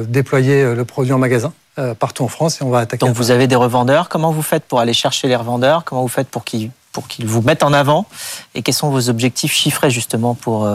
déployer 0.08 0.74
le 0.74 0.84
produit 0.84 1.12
en 1.12 1.18
magasin 1.18 1.52
partout 2.00 2.24
en 2.24 2.28
France 2.28 2.60
et 2.60 2.64
on 2.64 2.68
va 2.68 2.80
attaquer. 2.80 3.06
Donc 3.06 3.14
vous 3.14 3.30
avez 3.30 3.46
des 3.46 3.54
revendeurs. 3.54 4.08
Comment 4.08 4.32
vous 4.32 4.42
faites 4.42 4.64
pour 4.64 4.80
aller 4.80 4.92
chercher 4.92 5.28
les 5.28 5.36
revendeurs? 5.36 5.84
Comment 5.84 6.02
vous 6.02 6.08
faites 6.08 6.26
pour 6.26 6.42
qu'ils 6.42 6.72
pour 6.90 7.06
qu'ils 7.06 7.28
vous 7.28 7.42
mettent 7.42 7.62
en 7.62 7.72
avant? 7.72 8.06
Et 8.56 8.62
quels 8.62 8.74
sont 8.74 8.90
vos 8.90 9.08
objectifs 9.08 9.52
chiffrés 9.52 9.90
justement 9.90 10.34
pour 10.34 10.68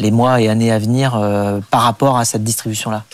les 0.00 0.10
mois 0.10 0.40
et 0.40 0.48
années 0.48 0.72
à 0.72 0.78
venir 0.78 1.14
euh, 1.14 1.60
par 1.70 1.82
rapport 1.82 2.18
à 2.18 2.24
cette 2.24 2.42
distribution-là 2.42 3.04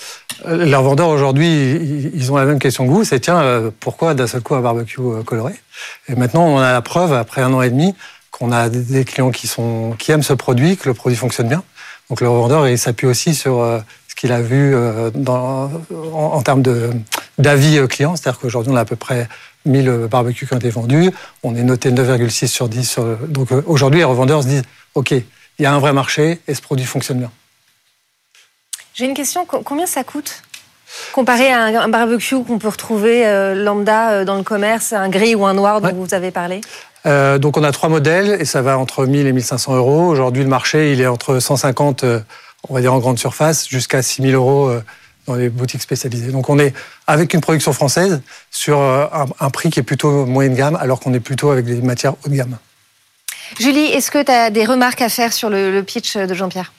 euh, 0.47 0.64
Les 0.64 0.75
revendeurs 0.75 1.09
aujourd'hui, 1.09 2.11
ils 2.14 2.33
ont 2.33 2.37
la 2.37 2.45
même 2.45 2.59
question 2.59 2.87
que 2.87 2.90
vous, 2.90 3.05
c'est 3.05 3.21
tiens, 3.21 3.40
euh, 3.40 3.71
pourquoi 3.81 4.14
d'un 4.14 4.26
seul 4.26 4.40
coup 4.40 4.55
un 4.55 4.61
barbecue 4.61 5.00
coloré? 5.25 5.55
Et 6.09 6.14
maintenant, 6.14 6.47
on 6.47 6.59
a 6.59 6.73
la 6.73 6.83
preuve, 6.83 7.12
après 7.12 7.43
un 7.43 7.52
an 7.52 7.62
et 7.62 7.71
demi, 7.71 7.95
qu'on 8.31 8.52
a 8.52 8.69
des 8.69 9.05
clients 9.05 9.31
qui, 9.31 9.47
sont, 9.47 9.95
qui 9.99 10.12
aiment 10.12 10.23
ce 10.23 10.33
produit, 10.33 10.76
que 10.76 10.88
le 10.88 10.95
produit 10.95 11.16
fonctionne 11.16 11.49
bien. 11.49 11.62
Donc 12.09 12.21
le 12.21 12.28
revendeur, 12.28 12.69
il 12.69 12.78
s'appuie 12.78 13.07
aussi 13.07 13.35
sur 13.35 13.64
ce 14.09 14.14
qu'il 14.14 14.31
a 14.31 14.40
vu 14.40 14.76
en, 14.76 16.43
termes 16.43 16.62
d'avis 17.38 17.81
clients. 17.88 18.14
C'est-à-dire 18.14 18.38
qu'aujourd'hui, 18.38 18.73
on 18.73 18.76
a 18.76 18.81
à 18.81 18.85
peu 18.85 18.95
près 18.95 19.26
1000 19.64 20.07
barbecues 20.11 20.47
qui 20.47 20.52
ont 20.52 20.59
été 20.59 20.69
vendus. 20.69 21.11
On 21.43 21.57
est 21.57 21.62
noté 21.62 21.90
9,6 21.90 22.47
sur 22.47 22.69
10. 22.69 22.99
Donc 23.28 23.49
aujourd'hui, 23.64 24.00
les 24.00 24.05
revendeurs 24.05 24.43
se 24.43 24.49
disent, 24.49 24.62
OK, 24.95 25.14
il 25.58 25.62
y 25.62 25.66
a 25.66 25.72
un 25.72 25.78
vrai 25.78 25.92
marché 25.92 26.40
et 26.46 26.54
ce 26.54 26.60
produit 26.60 26.86
fonctionne 26.86 27.18
bien. 27.18 27.30
J'ai 28.94 29.04
une 29.04 29.14
question, 29.14 29.44
combien 29.44 29.86
ça 29.86 30.04
coûte? 30.04 30.42
Comparé 31.12 31.52
à 31.52 31.64
un 31.64 31.88
barbecue 31.88 32.42
qu'on 32.42 32.58
peut 32.58 32.68
retrouver 32.68 33.26
euh, 33.26 33.54
lambda 33.54 34.10
euh, 34.10 34.25
dans 34.25 34.36
le 34.36 34.42
commerce, 34.42 34.92
un 34.92 35.08
gris 35.08 35.34
ou 35.34 35.44
un 35.44 35.54
noir 35.54 35.80
dont 35.80 35.92
vous 35.92 36.14
avez 36.14 36.30
parlé? 36.30 36.60
Euh, 37.04 37.38
donc 37.38 37.56
on 37.56 37.64
a 37.64 37.72
trois 37.72 37.88
modèles 37.88 38.40
et 38.40 38.44
ça 38.44 38.62
va 38.62 38.78
entre 38.78 39.04
1000 39.04 39.26
et 39.26 39.32
1500 39.32 39.76
euros. 39.76 40.06
Aujourd'hui 40.06 40.42
le 40.42 40.48
marché 40.48 40.92
il 40.92 41.00
est 41.00 41.06
entre 41.06 41.40
150, 41.40 42.04
on 42.68 42.75
va 42.75 42.80
dire 42.80 42.94
en 42.94 42.98
grande 42.98 43.18
surface, 43.18 43.68
jusqu'à 43.68 44.00
6000 44.00 44.34
euros 44.34 44.72
dans 45.26 45.34
les 45.34 45.48
boutiques 45.48 45.82
spécialisées. 45.82 46.32
Donc 46.32 46.48
on 46.48 46.58
est 46.58 46.72
avec 47.06 47.34
une 47.34 47.40
production 47.40 47.72
française 47.72 48.22
sur 48.50 48.80
un 48.80 49.50
prix 49.50 49.70
qui 49.70 49.80
est 49.80 49.84
plutôt 49.84 50.25
moyenne 50.25 50.54
gamme 50.54 50.76
alors 50.80 51.00
qu'on 51.00 51.12
est 51.12 51.20
plutôt 51.20 51.50
avec 51.50 51.66
des 51.66 51.82
matières 51.82 52.14
haut 52.25 52.28
de 52.28 52.34
gamme. 52.34 52.56
Julie, 53.59 53.87
est-ce 53.87 54.11
que 54.11 54.23
tu 54.23 54.31
as 54.31 54.50
des 54.50 54.65
remarques 54.65 55.03
à 55.03 55.09
faire 55.09 55.33
sur 55.33 55.50
le, 55.50 55.83
pitch 55.83 56.17
de 56.17 56.35
Jean-Pierre? 56.35 56.73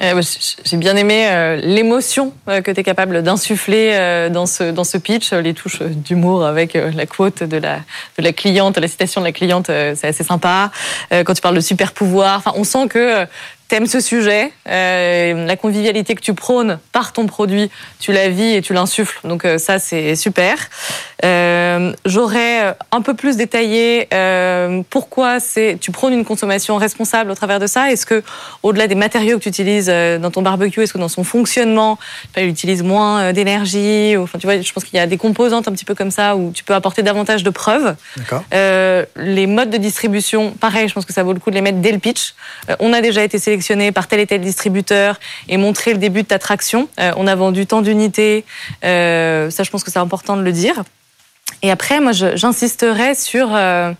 Euh, 0.00 0.22
j'ai 0.64 0.76
bien 0.76 0.94
aimé 0.94 1.26
euh, 1.26 1.56
l'émotion 1.56 2.32
euh, 2.48 2.60
que 2.60 2.70
tu 2.70 2.78
es 2.78 2.84
capable 2.84 3.20
d'insuffler 3.24 4.28
dans, 4.30 4.46
ce, 4.46 4.70
dans 4.70 4.84
ce 4.84 4.96
pitch, 4.96 5.32
les 5.32 5.54
touches 5.54 5.82
d'humour 5.82 6.44
avec 6.44 6.74
la 6.74 7.06
quote 7.06 7.42
de 7.42 7.56
la, 7.56 7.80
de 8.16 8.22
la 8.22 8.32
cliente, 8.32 8.78
la 8.78 8.86
citation 8.86 9.20
de 9.20 9.26
la 9.26 9.32
cliente, 9.32 9.66
c'est 9.66 10.06
assez 10.06 10.24
sympa. 10.24 10.70
quand 11.10 11.34
tu 11.34 11.40
parles 11.40 11.56
de 11.56 11.60
super 11.60 11.92
pouvoir, 11.92 12.52
on 12.56 12.64
sent 12.64 12.88
que 12.88 13.26
t'aimes 13.68 13.86
ce 13.86 14.00
sujet, 14.00 14.50
euh, 14.68 15.46
la 15.46 15.56
convivialité 15.56 16.14
que 16.14 16.22
tu 16.22 16.32
prônes 16.32 16.78
par 16.92 17.12
ton 17.12 17.26
produit, 17.26 17.70
tu 18.00 18.12
la 18.12 18.30
vis 18.30 18.54
et 18.54 18.62
tu 18.62 18.72
l'insuffles. 18.72 19.20
Donc 19.24 19.44
euh, 19.44 19.58
ça, 19.58 19.78
c'est 19.78 20.16
super. 20.16 20.56
Euh, 21.24 21.92
J'aurais 22.06 22.74
un 22.92 23.02
peu 23.02 23.14
plus 23.14 23.36
détaillé 23.36 24.08
pourquoi 24.88 25.40
c'est 25.40 25.76
tu 25.80 25.90
prônes 25.90 26.14
une 26.14 26.24
consommation 26.24 26.76
responsable 26.76 27.30
au 27.30 27.34
travers 27.34 27.60
de 27.60 27.66
ça. 27.66 27.92
Est-ce 27.92 28.06
que 28.06 28.22
au-delà 28.62 28.86
des 28.86 28.94
matériaux 28.94 29.38
que 29.38 29.42
tu 29.42 29.48
utilises 29.50 29.88
dans 29.88 30.30
ton 30.30 30.42
barbecue, 30.42 30.82
est-ce 30.82 30.92
que 30.94 30.98
dans 30.98 31.08
son 31.08 31.24
fonctionnement, 31.24 31.98
tu 32.34 32.42
utilises 32.42 32.82
moins 32.82 33.32
d'énergie 33.32 34.16
Enfin, 34.16 34.38
tu 34.38 34.46
vois, 34.46 34.60
je 34.60 34.72
pense 34.72 34.84
qu'il 34.84 34.96
y 34.96 35.00
a 35.00 35.06
des 35.06 35.18
composantes 35.18 35.68
un 35.68 35.72
petit 35.72 35.84
peu 35.84 35.94
comme 35.94 36.10
ça 36.10 36.36
où 36.36 36.52
tu 36.52 36.64
peux 36.64 36.74
apporter 36.74 37.02
davantage 37.02 37.42
de 37.42 37.50
preuves. 37.50 37.94
les 38.52 39.46
modes 39.46 39.70
de 39.70 39.76
distribution, 39.76 40.52
pareil, 40.52 40.88
je 40.88 40.94
pense 40.94 41.04
que 41.04 41.12
ça 41.12 41.22
vaut 41.22 41.34
le 41.34 41.40
coup 41.40 41.50
de 41.50 41.56
les 41.56 41.62
mettre 41.62 41.78
dès 41.78 41.92
le 41.92 41.98
pitch. 41.98 42.34
on 42.78 42.92
a 42.92 43.00
déjà 43.00 43.22
été 43.22 43.38
par 43.92 44.06
tel 44.06 44.20
et 44.20 44.26
tel 44.26 44.40
distributeur 44.40 45.18
et 45.48 45.56
montrer 45.56 45.92
le 45.92 45.98
début 45.98 46.22
de 46.22 46.28
ta 46.28 46.38
traction. 46.38 46.88
Euh, 47.00 47.12
on 47.16 47.26
a 47.26 47.34
vendu 47.34 47.66
tant 47.66 47.82
d'unités. 47.82 48.44
Euh, 48.84 49.50
ça, 49.50 49.62
je 49.62 49.70
pense 49.70 49.84
que 49.84 49.90
c'est 49.90 49.98
important 49.98 50.36
de 50.36 50.42
le 50.42 50.52
dire. 50.52 50.82
Et 51.62 51.70
après, 51.70 52.00
moi, 52.00 52.12
j'insisterai 52.12 53.14
sur 53.14 53.54
euh, 53.54 53.92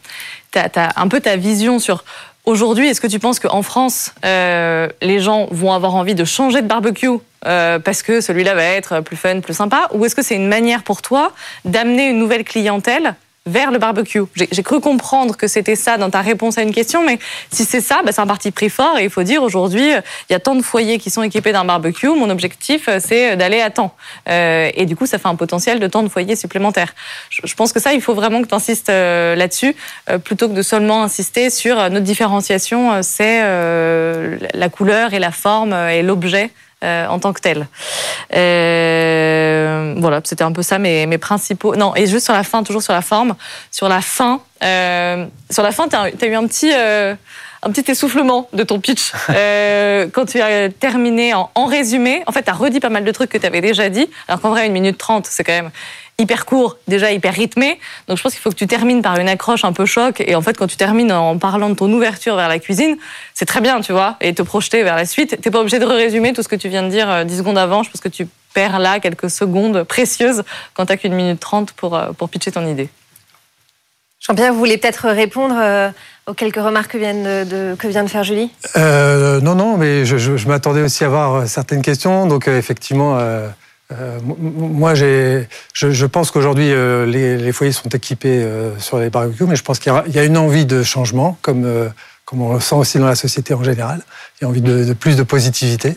un 0.75 1.09
peu 1.09 1.21
ta 1.21 1.37
vision 1.37 1.79
sur 1.79 2.05
Aujourd'hui, 2.45 2.89
est-ce 2.89 3.03
que 3.03 3.07
tu 3.07 3.19
penses 3.19 3.41
qu'en 3.41 3.61
France, 3.61 4.15
les 4.23 5.21
gens 5.21 5.49
vont 5.51 5.75
avoir 5.75 5.95
envie 5.95 6.15
de 6.15 6.25
changer 6.25 6.63
de 6.63 6.67
barbecue 6.67 7.19
parce 7.43 8.03
que 8.03 8.23
celui-là 8.23 8.55
va 8.55 8.65
être 8.65 9.01
plus 9.01 9.19
fun, 9.19 9.41
plus 9.41 9.53
sympa? 9.53 9.89
Ou 9.93 10.07
est-ce 10.07 10.15
que 10.15 10.23
c'est 10.23 10.37
une 10.37 10.49
manière 10.49 10.83
pour 10.83 11.03
toi 11.03 11.35
d'amener 11.67 12.09
une 12.09 12.19
nouvelle 12.19 12.45
clientèle 12.45 13.17
vers 13.49 13.71
le 13.71 13.79
barbecue. 13.79 14.21
J'ai 14.35 14.63
cru 14.63 14.81
comprendre 14.81 15.37
que 15.37 15.47
c'était 15.47 15.77
ça 15.77 15.97
dans 15.97 16.11
ta 16.11 16.21
réponse 16.21 16.59
à 16.59 16.63
une 16.63 16.73
question, 16.73 17.05
mais 17.05 17.19
si 17.51 17.65
c'est 17.65 17.81
ça, 17.81 18.01
bah, 18.05 18.13
c'est 18.13 18.21
un 18.21 18.27
parti 18.27 18.51
pris 18.51 18.69
fort 18.69 18.99
et 18.99 19.05
il 19.05 19.11
faut 19.11 19.23
dire 19.23 19.43
aujourd'hui, 19.43 19.91
il 19.91 20.33
y 20.33 20.35
a 20.35 20.41
tant 20.41 20.55
de 20.55 20.63
foyers 20.63 20.99
qui 20.99 21.11
sont 21.11 21.23
équipés 21.23 21.53
d'un 21.53 21.65
barbecue. 21.65 22.09
Mon 22.09 22.31
objectif, 22.31 22.89
c'est 23.01 23.37
d'aller 23.37 23.61
à 23.61 23.71
temps. 23.71 23.95
Euh, 24.29 24.71
et 24.75 24.87
du 24.87 24.97
coup, 24.97 25.07
ça 25.07 25.19
fait 25.19 25.29
un 25.29 25.35
potentiel 25.35 25.81
de 25.81 25.87
tant 25.87 26.03
de 26.03 26.09
foyers 26.09 26.37
supplémentaires. 26.37 26.95
Je, 27.31 27.55
pense 27.55 27.73
que 27.73 27.81
ça, 27.81 27.93
il 27.93 28.01
faut 28.01 28.15
vraiment 28.15 28.43
que 28.43 28.49
tu 28.49 28.55
insistes 28.55 28.91
euh, 28.91 29.35
là-dessus, 29.35 29.75
euh, 30.11 30.19
plutôt 30.19 30.49
que 30.49 30.55
de 30.55 30.63
seulement 30.63 31.03
insister 31.03 31.51
sur 31.51 31.77
notre 31.91 32.01
différenciation, 32.05 33.03
c'est 33.03 33.41
la 33.41 34.69
couleur 34.69 35.15
et 35.15 35.19
la 35.19 35.31
forme 35.31 35.73
et 35.73 36.03
l'objet 36.03 36.51
en 36.83 37.19
tant 37.19 37.33
que 37.33 37.41
tel. 37.41 37.67
Euh, 38.35 39.48
voilà, 39.99 40.21
c'était 40.25 40.45
un 40.45 40.53
peu 40.53 40.63
ça 40.63 40.79
mes, 40.79 41.07
mes, 41.07 41.19
principaux. 41.19 41.77
Non, 41.77 41.95
et 41.97 42.07
juste 42.07 42.25
sur 42.25 42.35
la 42.35 42.45
fin, 42.45 42.63
toujours 42.63 42.83
sur 42.83 42.93
la 42.93 43.03
forme, 43.03 43.35
sur 43.71 43.89
la 43.89 44.01
fin, 44.01 44.41
euh, 44.63 45.27
sur 45.51 45.63
la 45.63 45.73
fin, 45.73 45.89
tu 45.89 45.97
as, 45.97 46.03
as, 46.03 46.27
eu 46.27 46.35
un 46.35 46.47
petit, 46.47 46.71
euh, 46.73 47.15
un 47.63 47.71
petit 47.71 47.91
essoufflement 47.91 48.49
de 48.53 48.63
ton 48.63 48.81
pitch. 48.81 49.13
Euh, 49.31 50.09
quand 50.13 50.27
tu 50.27 50.41
as 50.41 50.69
terminé 50.69 51.35
en, 51.35 51.51
en 51.55 51.67
résumé, 51.67 52.23
en 52.27 52.33
fait, 52.33 52.43
tu 52.43 52.51
as 52.51 52.55
redit 52.55 52.81
pas 52.81 52.89
mal 52.89 53.05
de 53.05 53.11
trucs 53.13 53.31
que 53.31 53.39
tu 53.39 53.47
avais 53.47 53.61
déjà 53.61 53.89
dit, 53.89 54.09
alors 54.27 54.41
qu'en 54.41 54.51
vrai, 54.51 54.67
une 54.67 54.73
minute 54.73 54.97
trente, 54.99 55.27
c'est 55.27 55.45
quand 55.45 55.53
même 55.53 55.71
hyper 56.21 56.47
court, 56.47 56.77
déjà 56.89 57.13
hyper 57.13 57.33
rythmé. 57.33 57.79
Donc 58.09 58.19
je 58.19 58.23
pense 58.23 58.33
qu'il 58.33 58.43
faut 58.43 58.51
que 58.51 58.57
tu 58.57 58.67
termines 58.67 59.03
par 59.03 59.19
une 59.19 59.29
accroche 59.29 59.65
un 59.65 59.73
peu 59.73 59.87
choc. 59.87 60.21
Et 60.21 60.35
en 60.35 60.43
fait, 60.43 60.57
quand 60.57 60.67
tu 60.67 60.77
termines 60.77 61.13
en 61.13 61.39
parlant 61.39 61.71
de 61.71 61.75
ton 61.75 61.93
ouverture 61.93 62.35
vers 62.35 62.49
la 62.49 62.59
cuisine, 62.59 62.97
c'est 63.35 63.45
très 63.45 63.61
bien, 63.61 63.81
tu 63.81 63.93
vois, 63.93 64.17
et 64.21 64.35
te 64.35 64.43
projeter 64.43 64.83
vers 64.83 64.97
la 64.97 65.07
suite. 65.07 65.41
T'es 65.41 65.51
pas 65.51 65.61
obligé 65.61 65.79
de 65.79 65.85
résumer 65.85 66.33
tout 66.33 66.43
ce 66.43 66.49
que 66.49 66.57
tu 66.57 66.69
viens 66.69 66.83
de 66.83 66.89
dire 66.89 67.09
euh, 67.09 67.25
dix 67.25 67.39
secondes 67.39 67.59
avant. 67.59 67.85
Je 67.85 67.91
pense 67.91 68.01
que 68.01 68.09
tu 68.09 68.27
perds 68.55 68.79
là 68.79 69.01
quelques 69.01 69.31
secondes 69.31 69.85
précieuses 69.85 70.43
quand 70.75 70.87
t'as 70.87 70.97
qu'une 70.97 71.15
minute 71.15 71.41
trente 71.41 71.73
pour, 71.73 71.97
euh, 71.97 72.13
pour 72.13 72.29
pitcher 72.29 72.53
ton 72.53 72.67
idée. 72.67 72.89
Jean-Pierre, 74.21 74.53
vous 74.53 74.59
voulez 74.59 74.79
peut-être 74.79 75.09
répondre 75.09 75.55
euh, 75.59 75.91
aux 76.27 76.35
quelques 76.35 76.57
remarques 76.57 76.93
que 76.93 76.99
vient 76.99 77.15
de, 77.15 77.75
que 77.77 77.87
vient 77.87 78.03
de 78.03 78.09
faire 78.09 78.25
Julie? 78.25 78.51
Non, 78.77 79.55
non, 79.55 79.77
mais 79.77 80.05
je, 80.05 80.19
je, 80.19 80.49
m'attendais 80.49 80.83
aussi 80.83 81.05
à 81.05 81.07
avoir 81.07 81.47
certaines 81.47 81.83
questions. 81.83 82.27
Donc 82.27 82.49
effectivement, 82.49 83.19
euh, 83.93 84.19
moi, 84.23 84.95
je, 84.95 85.45
je, 85.73 86.07
pense 86.07 86.31
qu'aujourd'hui, 86.31 86.71
euh, 86.73 87.07
les, 87.07 87.39
les, 87.39 87.53
foyers 87.53 87.73
sont 87.73 87.89
équipés 87.89 88.43
euh, 88.43 88.79
sur 88.79 88.99
les 88.99 89.09
barbecues, 89.09 89.45
mais 89.45 89.57
je 89.57 89.63
pense 89.63 89.79
qu'il 89.79 89.93
y, 90.09 90.11
y, 90.11 90.19
a 90.19 90.25
une 90.25 90.37
envie 90.37 90.67
de 90.67 90.83
changement, 90.83 91.39
comme, 91.41 91.65
euh, 91.65 91.89
comme 92.27 92.43
on 92.43 92.53
le 92.53 92.61
sent 92.61 92.75
aussi 92.75 92.99
dans 92.99 93.07
la 93.07 93.15
société 93.15 93.55
en 93.55 93.65
général. 93.65 94.03
Il 94.41 94.45
y 94.45 94.47
a 94.47 94.49
envie 94.49 94.61
de, 94.61 94.85
de 94.85 94.93
plus 94.93 95.17
de 95.17 95.23
positivité. 95.23 95.97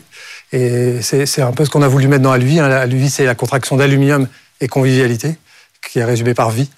Et 0.52 1.00
c'est 1.02 1.42
un 1.42 1.52
peu 1.52 1.64
ce 1.64 1.70
qu'on 1.70 1.82
a 1.82 1.88
voulu 1.88 2.08
mettre 2.08 2.22
dans 2.22 2.32
Aluvi. 2.32 2.60
Hein. 2.60 2.70
Aluvi, 2.70 3.08
c'est 3.08 3.24
la 3.24 3.34
contraction 3.34 3.76
d'aluminium 3.76 4.28
et 4.60 4.68
convivialité, 4.68 5.36
qui 5.86 5.98
est 5.98 6.04
résumée 6.04 6.34
par 6.34 6.50
vie. 6.50 6.70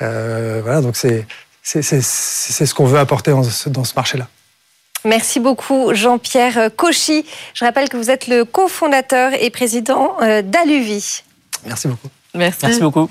voilà, 0.00 0.80
donc 0.80 0.96
c'est 0.96 1.26
ce 1.62 2.74
qu'on 2.74 2.86
veut 2.86 2.98
apporter 2.98 3.32
dans 3.32 3.42
ce, 3.42 3.68
dans 3.68 3.84
ce 3.84 3.94
marché-là. 3.94 4.28
Merci 5.06 5.38
beaucoup 5.38 5.94
Jean-Pierre 5.94 6.70
Cauchy. 6.76 7.24
Je 7.54 7.64
rappelle 7.64 7.88
que 7.88 7.96
vous 7.96 8.10
êtes 8.10 8.26
le 8.26 8.44
cofondateur 8.44 9.32
et 9.40 9.50
président 9.50 10.16
euh, 10.20 10.42
d'Aluvi. 10.42 11.22
Merci 11.64 11.88
beaucoup. 11.88 12.08
Merci. 12.34 12.58
Merci 12.62 12.80
beaucoup. 12.80 13.08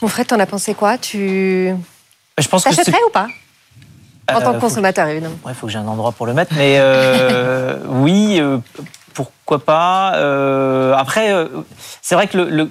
Mon 0.00 0.08
frère, 0.08 0.26
t'en 0.26 0.40
as 0.40 0.46
pensé 0.46 0.74
quoi? 0.74 0.96
Tu 0.96 1.74
je 2.38 2.48
pense 2.48 2.64
t'achèterais 2.64 2.98
ou 3.06 3.10
pas? 3.10 3.28
En 4.34 4.40
tant 4.40 4.52
que 4.52 4.56
euh, 4.56 4.60
consommateur, 4.60 5.06
évidemment. 5.08 5.36
Il 5.46 5.54
faut 5.54 5.66
que 5.66 5.72
j'ai 5.72 5.78
un 5.78 5.86
endroit 5.86 6.12
pour 6.12 6.26
le 6.26 6.34
mettre, 6.34 6.52
mais 6.56 6.76
euh, 6.78 7.78
oui, 7.88 8.40
pourquoi 9.14 9.64
pas. 9.64 10.08
après, 10.96 11.34
c'est 12.02 12.14
vrai 12.14 12.26
que 12.26 12.38
le, 12.38 12.70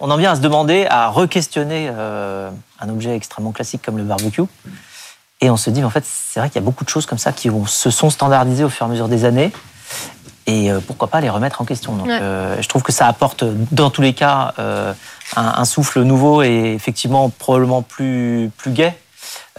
on 0.00 0.10
en 0.10 0.16
vient 0.16 0.32
à 0.32 0.36
se 0.36 0.40
demander, 0.40 0.86
à 0.88 1.08
re-questionner 1.08 1.88
un 1.88 2.88
objet 2.88 3.14
extrêmement 3.14 3.52
classique 3.52 3.82
comme 3.84 3.98
le 3.98 4.04
barbecue. 4.04 4.42
Et 5.40 5.50
on 5.50 5.56
se 5.56 5.70
dit, 5.70 5.84
en 5.84 5.90
fait, 5.90 6.04
c'est 6.04 6.40
vrai 6.40 6.48
qu'il 6.48 6.60
y 6.60 6.64
a 6.64 6.64
beaucoup 6.64 6.84
de 6.84 6.88
choses 6.88 7.06
comme 7.06 7.18
ça 7.18 7.32
qui 7.32 7.48
se 7.66 7.90
sont 7.90 8.10
standardisées 8.10 8.64
au 8.64 8.68
fur 8.68 8.86
et 8.86 8.88
à 8.88 8.92
mesure 8.92 9.08
des 9.08 9.24
années. 9.24 9.52
Et 10.48 10.72
euh, 10.72 10.80
pourquoi 10.84 11.08
pas 11.08 11.20
les 11.20 11.28
remettre 11.28 11.60
en 11.60 11.66
question. 11.66 11.94
Donc, 11.94 12.08
euh, 12.08 12.56
je 12.60 12.68
trouve 12.68 12.82
que 12.82 12.90
ça 12.90 13.06
apporte, 13.06 13.44
dans 13.70 13.90
tous 13.90 14.00
les 14.00 14.14
cas, 14.14 14.54
euh, 14.58 14.94
un, 15.36 15.64
souffle 15.66 16.00
nouveau 16.02 16.42
et 16.42 16.72
effectivement 16.74 17.28
probablement 17.28 17.82
plus, 17.82 18.50
plus 18.56 18.70
gai 18.70 18.94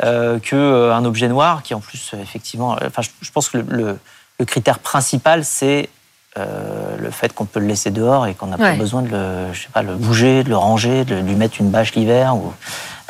qu'un 0.01 1.05
objet 1.05 1.27
noir 1.27 1.63
qui, 1.63 1.73
en 1.73 1.79
plus, 1.79 2.13
effectivement, 2.21 2.77
enfin, 2.85 3.01
je, 3.01 3.31
pense 3.31 3.49
que 3.49 3.57
le, 3.57 3.97
le 4.39 4.45
critère 4.45 4.79
principal, 4.79 5.43
c'est 5.43 5.89
le 6.35 7.11
fait 7.11 7.33
qu'on 7.33 7.45
peut 7.45 7.59
le 7.59 7.67
laisser 7.67 7.91
dehors 7.91 8.25
et 8.25 8.33
qu'on 8.33 8.47
n'a 8.47 8.57
pas 8.57 8.73
besoin 8.73 9.01
de 9.01 9.09
le, 9.09 9.53
je 9.53 9.63
sais 9.63 9.69
pas, 9.73 9.81
le 9.81 9.95
bouger, 9.95 10.43
de 10.43 10.49
le 10.49 10.57
ranger, 10.57 11.03
de 11.03 11.15
lui 11.15 11.35
mettre 11.35 11.59
une 11.59 11.69
bâche 11.69 11.93
l'hiver. 11.95 12.35
Ou... 12.35 12.53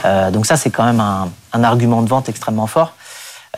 Euh, 0.06 0.32
donc 0.32 0.46
ça, 0.46 0.58
c'est 0.58 0.70
quand 0.70 0.86
même 0.86 1.00
un, 1.00 1.30
un, 1.54 1.64
argument 1.64 2.02
de 2.02 2.10
vente 2.10 2.30
extrêmement 2.30 2.68
fort. 2.68 2.94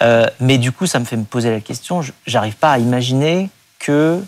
Euh, 0.02 0.26
mais 0.39 0.58
du 0.58 0.72
coup, 0.72 0.86
ça 0.86 1.00
me 1.00 1.06
fait 1.06 1.17
me 1.17 1.24
poser 1.24 1.52
la 1.52 1.60
question, 1.60 2.02
j'arrive 2.26 2.56
pas 2.56 2.72
à 2.72 2.78
imaginer 2.78 3.50
que 3.80 4.24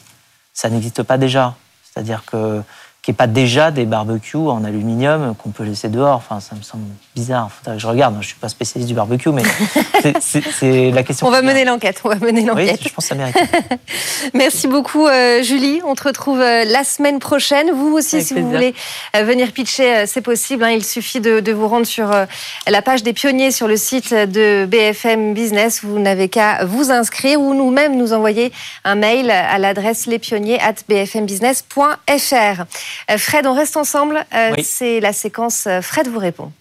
ça 0.54 0.70
n'existe 0.70 1.04
pas 1.04 1.18
déjà. 1.18 1.56
C'est-à-dire 1.84 2.24
que 2.26 2.62
qu'il 3.04 3.12
n'y 3.12 3.16
ait 3.16 3.18
pas 3.18 3.28
déjà 3.28 3.70
des 3.70 3.84
barbecues 3.84 4.38
en 4.38 4.64
aluminium 4.64 5.36
qu'on 5.36 5.50
peut 5.50 5.64
laisser 5.64 5.90
dehors. 5.90 6.16
Enfin, 6.16 6.40
ça 6.40 6.56
me 6.56 6.62
semble 6.62 6.86
bizarre. 7.14 7.50
je 7.78 7.86
regarde, 7.86 8.14
je 8.14 8.20
ne 8.20 8.24
suis 8.24 8.38
pas 8.38 8.48
spécialiste 8.48 8.88
du 8.88 8.96
barbecue, 8.96 9.30
mais 9.30 9.44
c'est 10.22 10.90
la 10.90 11.04
question. 11.04 11.28
On 11.28 11.30
va 11.30 11.42
mener 11.42 11.66
l'enquête. 11.66 12.00
On 12.06 12.10
va 12.10 12.16
mener 12.16 12.46
l'enquête. 12.46 12.80
Oui, 12.80 12.88
je 12.88 12.94
pense 12.94 13.04
que 13.04 13.10
ça 13.10 13.16
mérite. 13.16 13.36
Merci 14.34 14.70
beaucoup, 14.70 15.06
euh, 15.06 15.44
Julie. 15.44 15.82
On 15.86 15.96
te 15.96 16.04
retrouve 16.04 16.40
euh, 16.40 16.64
la 16.64 16.86
semaine 16.86 17.20
prochaine. 17.20 17.72
Vous 17.72 17.92
aussi, 17.92 18.24
si 18.24 18.36
vous 18.36 18.50
voulez 18.50 18.74
euh, 19.18 19.24
venir 19.24 19.52
pitcher, 19.52 20.06
c'est 20.08 20.22
possible. 20.22 20.64
Hein. 20.64 20.72
Il 20.72 20.86
suffit 20.86 21.20
de, 21.20 21.42
de, 21.42 21.52
vous 21.52 21.68
rendre 21.68 21.86
sur 21.86 22.10
la 22.68 22.82
page 22.82 23.04
des 23.04 23.12
pionniers 23.12 23.52
sur 23.52 23.68
le 23.68 23.76
site 23.76 24.14
de 24.14 24.66
BFM 24.66 25.34
Business. 25.34 25.82
Vous 25.84 26.00
n'avez 26.00 26.30
qu'à 26.30 26.64
vous 26.64 26.90
inscrire 26.90 27.42
ou 27.42 27.54
nous-mêmes 27.54 27.98
nous 27.98 28.14
envoyer 28.14 28.54
un 28.86 28.96
mail 28.96 29.30
à 29.30 29.58
l'adresse 29.58 30.08
lespionniers@bfmbusiness.fr. 30.08 32.64
Euh, 33.12 33.18
Fred, 33.18 33.46
on 33.46 33.54
reste 33.54 33.78
ensemble. 33.78 34.26
Euh, 34.34 34.56
c'est 34.64 35.00
la 35.00 35.14
séquence 35.14 35.68
euh, 35.68 35.82
Fred 35.82 36.08
vous 36.08 36.20
répond. 36.20 36.52